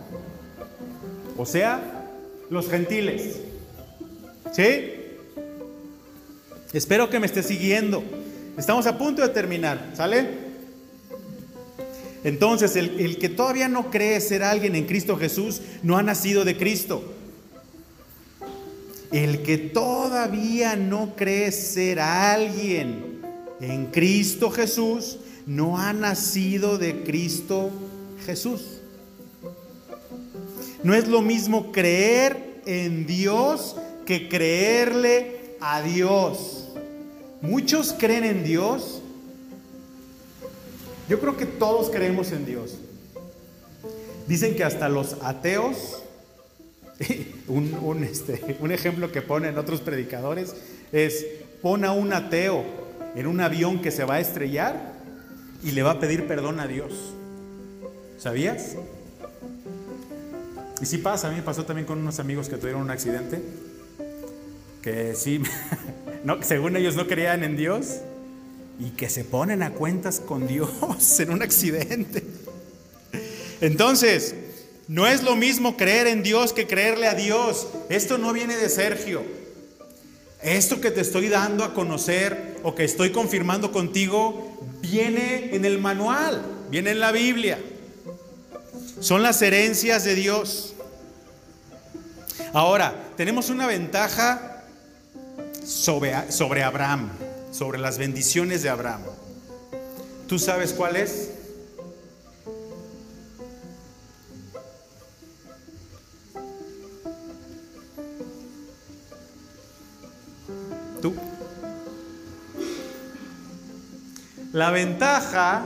O 1.38 1.46
sea, 1.46 2.08
los 2.50 2.70
gentiles. 2.70 3.40
¿Sí? 4.52 4.94
Espero 6.74 7.10
que 7.10 7.20
me 7.20 7.26
esté 7.26 7.42
siguiendo. 7.42 8.04
Estamos 8.58 8.86
a 8.86 8.98
punto 8.98 9.22
de 9.22 9.30
terminar, 9.30 9.92
¿sale? 9.96 10.51
Entonces, 12.24 12.76
el, 12.76 13.18
que 13.18 13.30
todavía 13.30 13.68
no 13.68 13.90
cree 13.90 14.22
ser 14.22 14.44
alguien 14.44 14.76
en 14.76 14.86
Cristo 14.86 15.18
Jesús 15.18 15.62
no 15.82 15.98
ha 15.98 16.04
nacido 16.04 16.46
de 16.46 16.56
Cristo. 16.56 17.04
El 19.12 19.42
que 19.42 19.58
todavía 19.58 20.76
no 20.76 21.16
cree 21.16 21.52
ser 21.52 22.00
alguien 22.00 23.22
en 23.60 23.88
Cristo 23.88 24.52
Jesús 24.52 25.18
no 25.46 25.78
ha 25.78 25.94
nacido 25.94 26.78
de 26.78 27.04
Cristo 27.04 27.72
Jesús. 28.26 28.80
No 30.84 30.94
es 30.96 31.08
lo 31.08 31.22
mismo 31.22 31.72
creer 31.72 32.62
en 32.66 33.06
Dios 33.06 33.76
que 34.06 34.30
creerle 34.30 35.56
a 35.60 35.82
Dios. 35.82 36.68
Muchos 37.42 37.94
creen 37.98 38.24
en 38.24 38.44
Dios. 38.44 39.02
Yo 41.10 41.20
creo 41.20 41.38
que 41.38 41.46
todos 41.46 41.90
creemos 41.90 42.32
en 42.32 42.46
Dios. 42.46 42.78
Dicen 44.28 44.56
que 44.56 44.64
hasta 44.64 44.88
los 44.90 45.18
ateos, 45.22 46.04
un, 47.48 48.04
este, 48.04 48.58
un 48.60 48.72
ejemplo 48.72 49.12
que 49.12 49.22
ponen 49.22 49.58
otros 49.58 49.82
predicadores 49.82 50.56
es, 50.92 51.26
pon 51.62 51.86
a 51.86 51.92
un 51.92 52.14
ateo 52.14 52.64
en 53.16 53.28
un 53.28 53.42
avión 53.42 53.82
que 53.82 53.92
se 53.92 54.04
va 54.04 54.16
a 54.16 54.20
estrellar 54.20 54.94
y 55.64 55.72
le 55.72 55.84
va 55.84 55.92
a 55.92 56.00
pedir 56.00 56.28
perdón 56.28 56.60
a 56.60 56.68
Dios. 56.68 57.14
¿Sabías? 58.18 58.76
Y 60.82 60.86
sí 60.86 60.98
pasa, 60.98 61.28
a 61.28 61.30
mí 61.32 61.38
me 61.38 61.44
pasó 61.44 61.66
también 61.66 61.86
con 61.86 62.00
unos 62.00 62.20
amigos 62.20 62.50
que 62.50 62.58
tuvieron 62.58 62.82
un 62.82 62.92
accidente, 62.92 63.42
que 64.82 65.14
sí, 65.16 65.42
no, 66.24 66.42
según 66.42 66.76
ellos 66.76 66.96
no 66.96 67.08
creían 67.08 67.44
en 67.44 67.56
Dios 67.56 68.02
y 68.82 68.90
que 68.92 69.10
se 69.10 69.24
ponen 69.24 69.62
a 69.62 69.72
cuentas 69.72 70.20
con 70.20 70.48
Dios 70.48 70.70
en 71.20 71.32
un 71.32 71.42
accidente. 71.44 72.24
Entonces, 73.62 74.34
no 74.88 75.08
es 75.08 75.22
lo 75.22 75.36
mismo 75.36 75.78
creer 75.78 76.08
en 76.08 76.24
Dios 76.24 76.52
que 76.52 76.66
creerle 76.66 77.08
a 77.08 77.14
Dios. 77.14 77.68
Esto 77.90 78.18
no 78.18 78.34
viene 78.34 78.58
de 78.58 78.70
Sergio. 78.70 79.24
Esto 80.42 80.82
que 80.82 80.90
te 80.90 81.02
estoy 81.02 81.30
dando 81.30 81.64
a 81.64 81.76
conocer 81.76 82.58
o 82.64 82.74
que 82.74 82.84
estoy 82.84 83.12
confirmando 83.12 83.72
contigo 83.72 84.60
viene 84.82 85.56
en 85.56 85.64
el 85.66 85.78
manual, 85.78 86.44
viene 86.72 86.92
en 86.92 87.00
la 87.00 87.12
Biblia. 87.12 87.60
Son 89.00 89.22
las 89.22 89.40
herencias 89.44 90.04
de 90.04 90.16
Dios. 90.16 90.74
Ahora, 92.52 92.96
tenemos 93.16 93.52
una 93.52 93.68
ventaja 93.68 94.64
sobre, 95.64 96.32
sobre 96.32 96.64
Abraham, 96.64 97.12
sobre 97.52 97.78
las 97.78 97.98
bendiciones 97.98 98.64
de 98.64 98.70
Abraham. 98.70 99.02
¿Tú 100.28 100.40
sabes 100.40 100.74
cuál 100.74 100.96
es? 100.96 101.30
¿Tú? 111.02 111.14
La 114.54 114.72
ventaja 114.72 115.66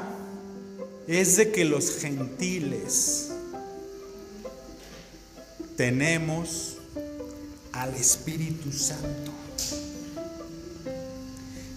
es 1.08 1.38
de 1.38 1.52
que 1.52 1.66
los 1.66 1.98
gentiles 1.98 3.32
tenemos 5.76 6.78
al 7.74 7.94
Espíritu 7.94 8.72
Santo. 8.72 9.32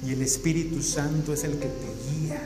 Y 0.08 0.12
el 0.12 0.22
Espíritu 0.22 0.82
Santo 0.82 1.34
es 1.34 1.44
el 1.44 1.58
que 1.58 1.66
te 1.66 2.20
guía. 2.22 2.40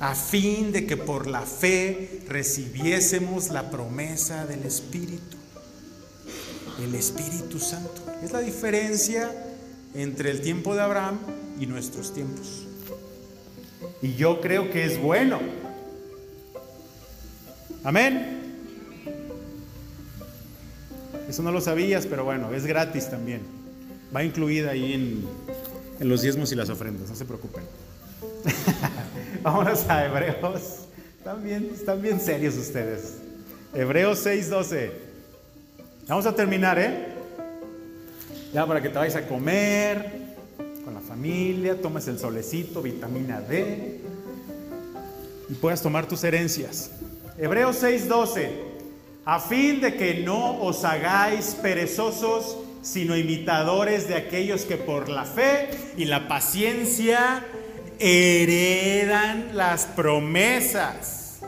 A 0.00 0.14
fin 0.14 0.72
de 0.72 0.86
que 0.86 0.96
por 0.96 1.26
la 1.26 1.42
fe 1.42 2.22
recibiésemos 2.28 3.50
la 3.50 3.70
promesa 3.70 4.46
del 4.46 4.62
Espíritu. 4.64 5.36
El 6.82 6.94
Espíritu 6.94 7.58
Santo. 7.58 8.00
Es 8.22 8.32
la 8.32 8.40
diferencia 8.40 9.30
entre 9.94 10.30
el 10.30 10.40
tiempo 10.40 10.74
de 10.74 10.80
Abraham 10.80 11.18
y 11.60 11.66
nuestros 11.66 12.14
tiempos. 12.14 12.64
Y 14.00 14.14
yo 14.14 14.40
creo 14.40 14.70
que 14.70 14.86
es 14.86 14.98
bueno. 14.98 15.40
Amén. 17.82 18.40
Eso 21.28 21.42
no 21.42 21.52
lo 21.52 21.60
sabías, 21.60 22.06
pero 22.06 22.24
bueno, 22.24 22.54
es 22.54 22.64
gratis 22.64 23.10
también. 23.10 23.63
Va 24.14 24.22
incluida 24.22 24.70
ahí 24.70 24.92
en, 24.92 26.08
los 26.08 26.22
diezmos 26.22 26.52
y 26.52 26.54
las 26.54 26.68
ofrendas, 26.70 27.08
no 27.08 27.16
se 27.16 27.24
preocupen. 27.24 27.64
Vámonos 29.42 29.88
a 29.88 30.04
Hebreos. 30.06 30.62
Están 31.18 31.42
bien, 31.42 31.70
están 31.72 32.02
bien 32.02 32.20
serios 32.20 32.56
ustedes. 32.56 33.18
Hebreos 33.72 34.24
6:12. 34.24 34.90
Vamos 36.06 36.26
a 36.26 36.34
terminar, 36.34 36.78
¿eh? 36.78 37.08
Ya 38.52 38.66
para 38.66 38.82
que 38.82 38.88
te 38.88 38.98
vayas 38.98 39.16
a 39.16 39.26
comer 39.26 40.34
con 40.84 40.94
la 40.94 41.00
familia, 41.00 41.80
tomes 41.80 42.06
el 42.08 42.18
solecito, 42.18 42.82
vitamina 42.82 43.40
D 43.40 44.00
y 45.48 45.54
puedas 45.54 45.82
tomar 45.82 46.06
tus 46.06 46.22
herencias. 46.22 46.90
Hebreos 47.38 47.82
6:12 47.82 48.74
a 49.26 49.40
fin 49.40 49.80
de 49.80 49.96
que 49.96 50.22
no 50.22 50.60
os 50.60 50.84
hagáis 50.84 51.54
perezosos, 51.54 52.58
sino 52.84 53.16
imitadores 53.16 54.06
de 54.08 54.14
aquellos 54.14 54.66
que 54.66 54.76
por 54.76 55.08
la 55.08 55.24
fe 55.24 55.70
y 55.96 56.04
la 56.04 56.28
paciencia 56.28 57.44
heredan 57.98 59.56
las 59.56 59.86
promesas. 59.86 61.40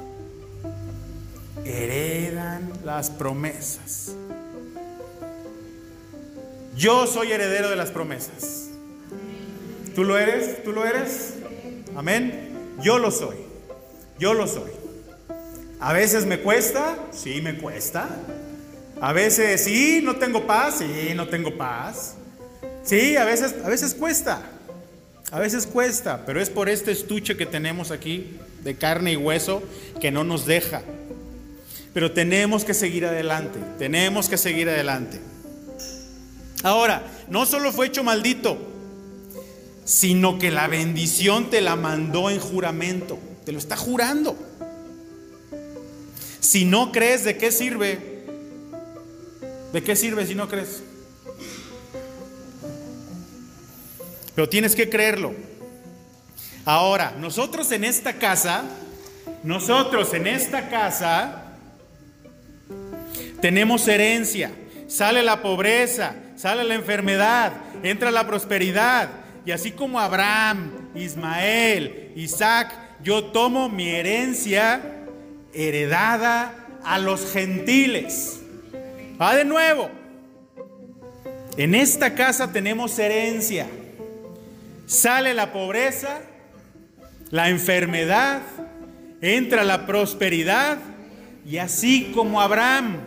Heredan 1.64 2.72
las 2.84 3.10
promesas. 3.10 4.14
Yo 6.74 7.06
soy 7.06 7.32
heredero 7.32 7.68
de 7.68 7.76
las 7.76 7.90
promesas. 7.90 8.70
¿Tú 9.94 10.04
lo 10.04 10.16
eres? 10.18 10.64
¿Tú 10.64 10.72
lo 10.72 10.86
eres? 10.86 11.34
Amén. 11.94 12.76
Yo 12.82 12.98
lo 12.98 13.10
soy. 13.10 13.36
Yo 14.18 14.32
lo 14.32 14.46
soy. 14.46 14.70
A 15.80 15.92
veces 15.92 16.24
me 16.24 16.40
cuesta, 16.40 16.96
sí 17.12 17.42
me 17.42 17.58
cuesta. 17.58 18.08
A 19.00 19.12
veces 19.12 19.64
sí, 19.64 20.00
no 20.02 20.16
tengo 20.16 20.46
paz, 20.46 20.76
sí, 20.78 21.12
no 21.14 21.28
tengo 21.28 21.56
paz. 21.56 22.14
Sí, 22.82 23.16
a 23.16 23.24
veces, 23.24 23.54
a 23.64 23.68
veces 23.68 23.94
cuesta. 23.94 24.42
A 25.32 25.40
veces 25.40 25.66
cuesta, 25.66 26.24
pero 26.24 26.40
es 26.40 26.50
por 26.50 26.68
este 26.68 26.92
estuche 26.92 27.36
que 27.36 27.46
tenemos 27.46 27.90
aquí 27.90 28.38
de 28.62 28.76
carne 28.76 29.12
y 29.12 29.16
hueso 29.16 29.62
que 30.00 30.10
no 30.12 30.22
nos 30.22 30.46
deja. 30.46 30.82
Pero 31.92 32.12
tenemos 32.12 32.64
que 32.64 32.74
seguir 32.74 33.06
adelante, 33.06 33.58
tenemos 33.78 34.28
que 34.28 34.38
seguir 34.38 34.68
adelante. 34.68 35.20
Ahora, 36.62 37.02
no 37.28 37.44
solo 37.44 37.72
fue 37.72 37.86
hecho 37.86 38.04
maldito, 38.04 38.56
sino 39.84 40.38
que 40.38 40.50
la 40.50 40.68
bendición 40.68 41.50
te 41.50 41.60
la 41.60 41.74
mandó 41.74 42.30
en 42.30 42.38
juramento, 42.38 43.18
te 43.44 43.52
lo 43.52 43.58
está 43.58 43.76
jurando. 43.76 44.36
Si 46.38 46.64
no 46.64 46.92
crees, 46.92 47.24
¿de 47.24 47.36
qué 47.36 47.50
sirve? 47.50 48.15
¿De 49.76 49.82
qué 49.82 49.94
sirve 49.94 50.24
si 50.24 50.34
no 50.34 50.48
crees? 50.48 50.82
Pero 54.34 54.48
tienes 54.48 54.74
que 54.74 54.88
creerlo. 54.88 55.34
Ahora, 56.64 57.14
nosotros 57.18 57.70
en 57.72 57.84
esta 57.84 58.14
casa, 58.14 58.64
nosotros 59.42 60.14
en 60.14 60.28
esta 60.28 60.70
casa, 60.70 61.58
tenemos 63.42 63.86
herencia. 63.86 64.50
Sale 64.88 65.22
la 65.22 65.42
pobreza, 65.42 66.14
sale 66.36 66.64
la 66.64 66.74
enfermedad, 66.74 67.52
entra 67.82 68.10
la 68.10 68.26
prosperidad. 68.26 69.10
Y 69.44 69.50
así 69.50 69.72
como 69.72 70.00
Abraham, 70.00 70.72
Ismael, 70.94 72.12
Isaac, 72.16 72.72
yo 73.02 73.24
tomo 73.24 73.68
mi 73.68 73.90
herencia 73.90 74.80
heredada 75.52 76.66
a 76.82 76.98
los 76.98 77.30
gentiles. 77.30 78.40
Va 79.20 79.34
de 79.34 79.44
nuevo. 79.44 79.90
En 81.56 81.74
esta 81.74 82.14
casa 82.14 82.52
tenemos 82.52 82.98
herencia. 82.98 83.66
Sale 84.86 85.32
la 85.32 85.52
pobreza, 85.52 86.20
la 87.30 87.48
enfermedad, 87.48 88.42
entra 89.20 89.64
la 89.64 89.86
prosperidad 89.86 90.78
y 91.46 91.56
así 91.56 92.12
como 92.14 92.40
Abraham, 92.40 92.98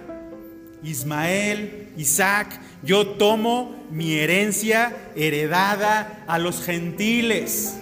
Ismael, 0.84 1.89
Isaac, 1.95 2.60
yo 2.82 3.05
tomo 3.05 3.86
mi 3.91 4.14
herencia 4.14 4.95
heredada 5.16 6.24
a 6.28 6.39
los 6.39 6.64
gentiles. 6.64 7.76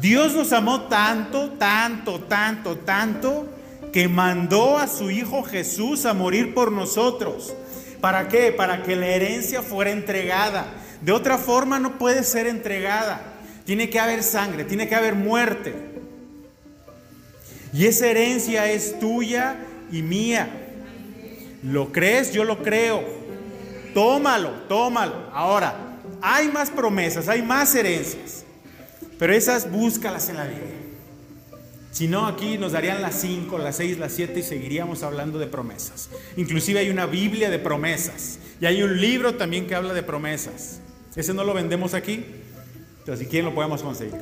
Dios 0.00 0.34
nos 0.34 0.52
amó 0.52 0.82
tanto, 0.82 1.50
tanto, 1.50 2.20
tanto, 2.20 2.76
tanto, 2.78 3.57
que 3.92 4.08
mandó 4.08 4.78
a 4.78 4.86
su 4.86 5.10
Hijo 5.10 5.42
Jesús 5.42 6.04
a 6.06 6.14
morir 6.14 6.54
por 6.54 6.72
nosotros. 6.72 7.54
¿Para 8.00 8.28
qué? 8.28 8.52
Para 8.52 8.82
que 8.82 8.96
la 8.96 9.08
herencia 9.08 9.62
fuera 9.62 9.90
entregada. 9.90 10.66
De 11.00 11.12
otra 11.12 11.38
forma 11.38 11.78
no 11.78 11.98
puede 11.98 12.22
ser 12.24 12.46
entregada. 12.46 13.20
Tiene 13.64 13.90
que 13.90 14.00
haber 14.00 14.22
sangre, 14.22 14.64
tiene 14.64 14.88
que 14.88 14.94
haber 14.94 15.14
muerte. 15.14 15.74
Y 17.72 17.86
esa 17.86 18.06
herencia 18.06 18.70
es 18.70 18.98
tuya 18.98 19.56
y 19.92 20.02
mía. 20.02 20.48
¿Lo 21.62 21.92
crees? 21.92 22.32
Yo 22.32 22.44
lo 22.44 22.62
creo. 22.62 23.04
Tómalo, 23.94 24.50
tómalo. 24.68 25.28
Ahora, 25.32 25.98
hay 26.22 26.48
más 26.48 26.70
promesas, 26.70 27.28
hay 27.28 27.42
más 27.42 27.74
herencias. 27.74 28.44
Pero 29.18 29.32
esas 29.32 29.70
búscalas 29.70 30.28
en 30.28 30.36
la 30.36 30.44
Biblia. 30.44 30.77
Si 31.98 32.06
no, 32.06 32.28
aquí 32.28 32.58
nos 32.58 32.70
darían 32.70 33.02
las 33.02 33.20
5, 33.22 33.58
las 33.58 33.74
6, 33.74 33.98
las 33.98 34.12
7 34.12 34.38
y 34.38 34.42
seguiríamos 34.44 35.02
hablando 35.02 35.40
de 35.40 35.48
promesas. 35.48 36.10
Inclusive 36.36 36.78
hay 36.78 36.90
una 36.90 37.06
Biblia 37.06 37.50
de 37.50 37.58
promesas 37.58 38.38
y 38.60 38.66
hay 38.66 38.84
un 38.84 39.00
libro 39.00 39.34
también 39.34 39.66
que 39.66 39.74
habla 39.74 39.92
de 39.92 40.04
promesas. 40.04 40.78
Ese 41.16 41.34
no 41.34 41.42
lo 41.42 41.54
vendemos 41.54 41.94
aquí, 41.94 42.24
pero 43.04 43.16
si 43.16 43.26
quieren 43.26 43.46
lo 43.46 43.54
podemos 43.56 43.82
conseguir. 43.82 44.14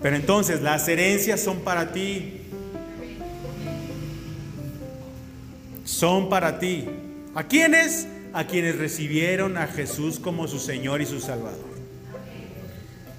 Pero 0.00 0.14
entonces 0.14 0.62
las 0.62 0.86
herencias 0.86 1.40
son 1.40 1.62
para 1.62 1.92
ti. 1.92 2.42
Son 5.84 6.28
para 6.28 6.60
ti. 6.60 6.84
¿A 7.34 7.42
quiénes? 7.42 8.06
A 8.32 8.46
quienes 8.46 8.78
recibieron 8.78 9.56
a 9.56 9.66
Jesús 9.66 10.20
como 10.20 10.46
su 10.46 10.60
Señor 10.60 11.02
y 11.02 11.06
su 11.06 11.18
Salvador. 11.18 11.74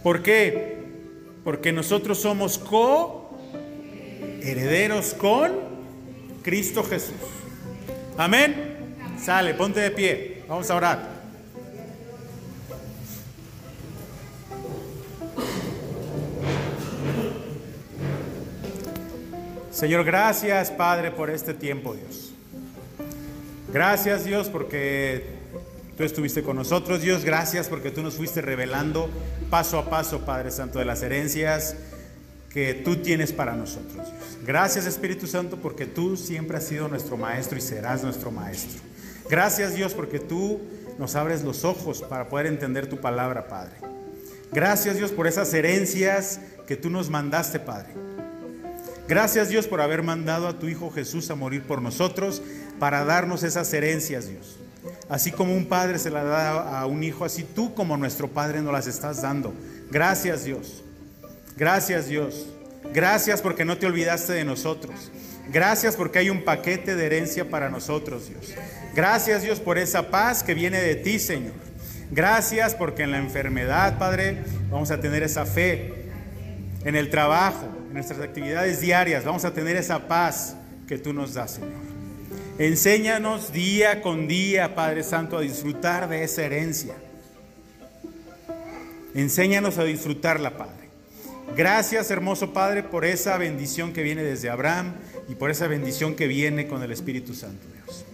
¿Por 0.01 0.23
qué? 0.23 0.77
Porque 1.43 1.73
nosotros 1.73 2.19
somos 2.21 2.57
co-herederos 4.45 5.15
con 5.15 5.53
Cristo 6.43 6.83
Jesús. 6.83 7.15
Amén. 8.15 8.95
Sale, 9.19 9.55
ponte 9.55 9.79
de 9.79 9.89
pie. 9.89 10.43
Vamos 10.47 10.69
a 10.69 10.75
orar. 10.75 11.15
Señor, 19.71 20.05
gracias 20.05 20.71
Padre 20.71 21.11
por 21.11 21.29
este 21.29 21.53
tiempo, 21.53 21.95
Dios. 21.95 22.31
Gracias 23.73 24.23
Dios 24.25 24.47
porque 24.49 25.35
Tú 25.97 26.03
estuviste 26.03 26.43
con 26.43 26.57
nosotros, 26.57 27.01
Dios. 27.01 27.23
Gracias 27.23 27.69
porque 27.69 27.89
tú 27.89 28.01
nos 28.01 28.15
fuiste 28.15 28.41
revelando 28.41 29.09
paso 29.49 29.79
a 29.79 29.89
paso, 29.89 30.25
Padre 30.25 30.51
Santo, 30.51 30.77
de 30.77 30.83
las 30.83 31.01
herencias 31.01 31.77
que 32.55 32.73
tú 32.73 32.95
tienes 32.95 33.33
para 33.33 33.53
nosotros, 33.53 34.07
Dios. 34.07 34.37
Gracias, 34.45 34.85
Espíritu 34.85 35.27
Santo, 35.27 35.57
porque 35.57 35.85
tú 35.85 36.15
siempre 36.15 36.55
has 36.55 36.63
sido 36.63 36.87
nuestro 36.87 37.17
maestro 37.17 37.57
y 37.57 37.61
serás 37.61 38.01
nuestro 38.01 38.31
maestro. 38.31 38.81
Gracias, 39.29 39.75
Dios, 39.75 39.93
porque 39.93 40.19
tú 40.19 40.61
nos 40.97 41.17
abres 41.17 41.43
los 41.43 41.65
ojos 41.65 42.01
para 42.01 42.29
poder 42.29 42.45
entender 42.45 42.87
tu 42.87 43.01
palabra, 43.01 43.49
Padre. 43.49 43.73
Gracias, 44.53 44.95
Dios, 44.95 45.11
por 45.11 45.27
esas 45.27 45.53
herencias 45.53 46.39
que 46.65 46.77
tú 46.77 46.89
nos 46.89 47.09
mandaste, 47.09 47.59
Padre. 47.59 47.89
Gracias, 49.05 49.49
Dios, 49.49 49.67
por 49.67 49.81
haber 49.81 50.01
mandado 50.01 50.47
a 50.47 50.57
tu 50.57 50.69
Hijo 50.69 50.91
Jesús 50.91 51.29
a 51.31 51.35
morir 51.35 51.63
por 51.63 51.81
nosotros 51.81 52.41
para 52.79 53.03
darnos 53.03 53.43
esas 53.43 53.73
herencias, 53.73 54.29
Dios. 54.29 54.59
Así 55.09 55.33
como 55.33 55.53
un 55.53 55.65
padre 55.65 55.99
se 55.99 56.09
la 56.09 56.23
da 56.23 56.79
a 56.79 56.85
un 56.85 57.03
hijo, 57.03 57.25
así 57.25 57.43
tú 57.43 57.75
como 57.75 57.97
nuestro 57.97 58.29
Padre 58.29 58.61
nos 58.61 58.71
las 58.71 58.87
estás 58.87 59.21
dando. 59.21 59.53
Gracias 59.91 60.45
Dios. 60.45 60.84
Gracias 61.57 62.07
Dios. 62.07 62.47
Gracias 62.93 63.41
porque 63.41 63.65
no 63.65 63.77
te 63.77 63.85
olvidaste 63.85 64.33
de 64.33 64.43
nosotros. 64.43 65.11
Gracias 65.51 65.95
porque 65.95 66.19
hay 66.19 66.29
un 66.29 66.43
paquete 66.43 66.95
de 66.95 67.05
herencia 67.05 67.49
para 67.49 67.69
nosotros, 67.69 68.29
Dios. 68.29 68.53
Gracias 68.93 69.43
Dios 69.43 69.59
por 69.59 69.77
esa 69.77 70.09
paz 70.09 70.43
que 70.43 70.53
viene 70.53 70.81
de 70.81 70.95
ti, 70.95 71.19
Señor. 71.19 71.53
Gracias 72.11 72.75
porque 72.75 73.03
en 73.03 73.11
la 73.11 73.17
enfermedad, 73.17 73.97
Padre, 73.97 74.43
vamos 74.69 74.91
a 74.91 74.99
tener 74.99 75.23
esa 75.23 75.45
fe. 75.45 76.05
En 76.83 76.95
el 76.95 77.09
trabajo, 77.09 77.67
en 77.87 77.93
nuestras 77.93 78.19
actividades 78.19 78.79
diarias, 78.79 79.23
vamos 79.23 79.43
a 79.43 79.53
tener 79.53 79.75
esa 79.75 80.07
paz 80.07 80.55
que 80.87 80.97
tú 80.97 81.13
nos 81.13 81.33
das, 81.33 81.55
Señor. 81.55 81.95
Enséñanos 82.57 83.51
día 83.51 84.01
con 84.01 84.27
día, 84.27 84.75
Padre 84.75 85.03
Santo, 85.03 85.37
a 85.37 85.41
disfrutar 85.41 86.07
de 86.07 86.23
esa 86.23 86.43
herencia. 86.43 86.95
Enséñanos 89.13 89.77
a 89.77 89.83
disfrutarla, 89.83 90.57
Padre. 90.57 90.84
Gracias, 91.55 92.11
hermoso 92.11 92.53
Padre, 92.53 92.83
por 92.83 93.05
esa 93.05 93.37
bendición 93.37 93.93
que 93.93 94.03
viene 94.03 94.23
desde 94.23 94.49
Abraham 94.49 94.93
y 95.27 95.35
por 95.35 95.51
esa 95.51 95.67
bendición 95.67 96.15
que 96.15 96.27
viene 96.27 96.67
con 96.67 96.83
el 96.83 96.91
Espíritu 96.91 97.33
Santo, 97.33 97.65
Dios. 97.73 98.05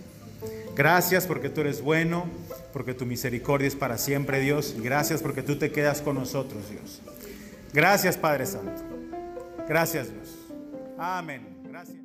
Gracias 0.76 1.26
porque 1.28 1.50
tú 1.50 1.62
eres 1.62 1.82
bueno, 1.82 2.28
porque 2.72 2.94
tu 2.94 3.06
misericordia 3.06 3.68
es 3.68 3.76
para 3.76 3.98
siempre, 3.98 4.40
Dios. 4.40 4.76
Y 4.78 4.82
gracias 4.82 5.22
porque 5.22 5.44
tú 5.44 5.58
te 5.58 5.72
quedas 5.72 6.02
con 6.02 6.16
nosotros, 6.16 6.70
Dios. 6.70 7.02
Gracias, 7.74 8.18
Padre 8.18 8.46
Santo. 8.46 8.84
Gracias, 9.68 10.10
Dios. 10.12 10.36
Amén. 10.98 11.42
Gracias. 11.70 11.98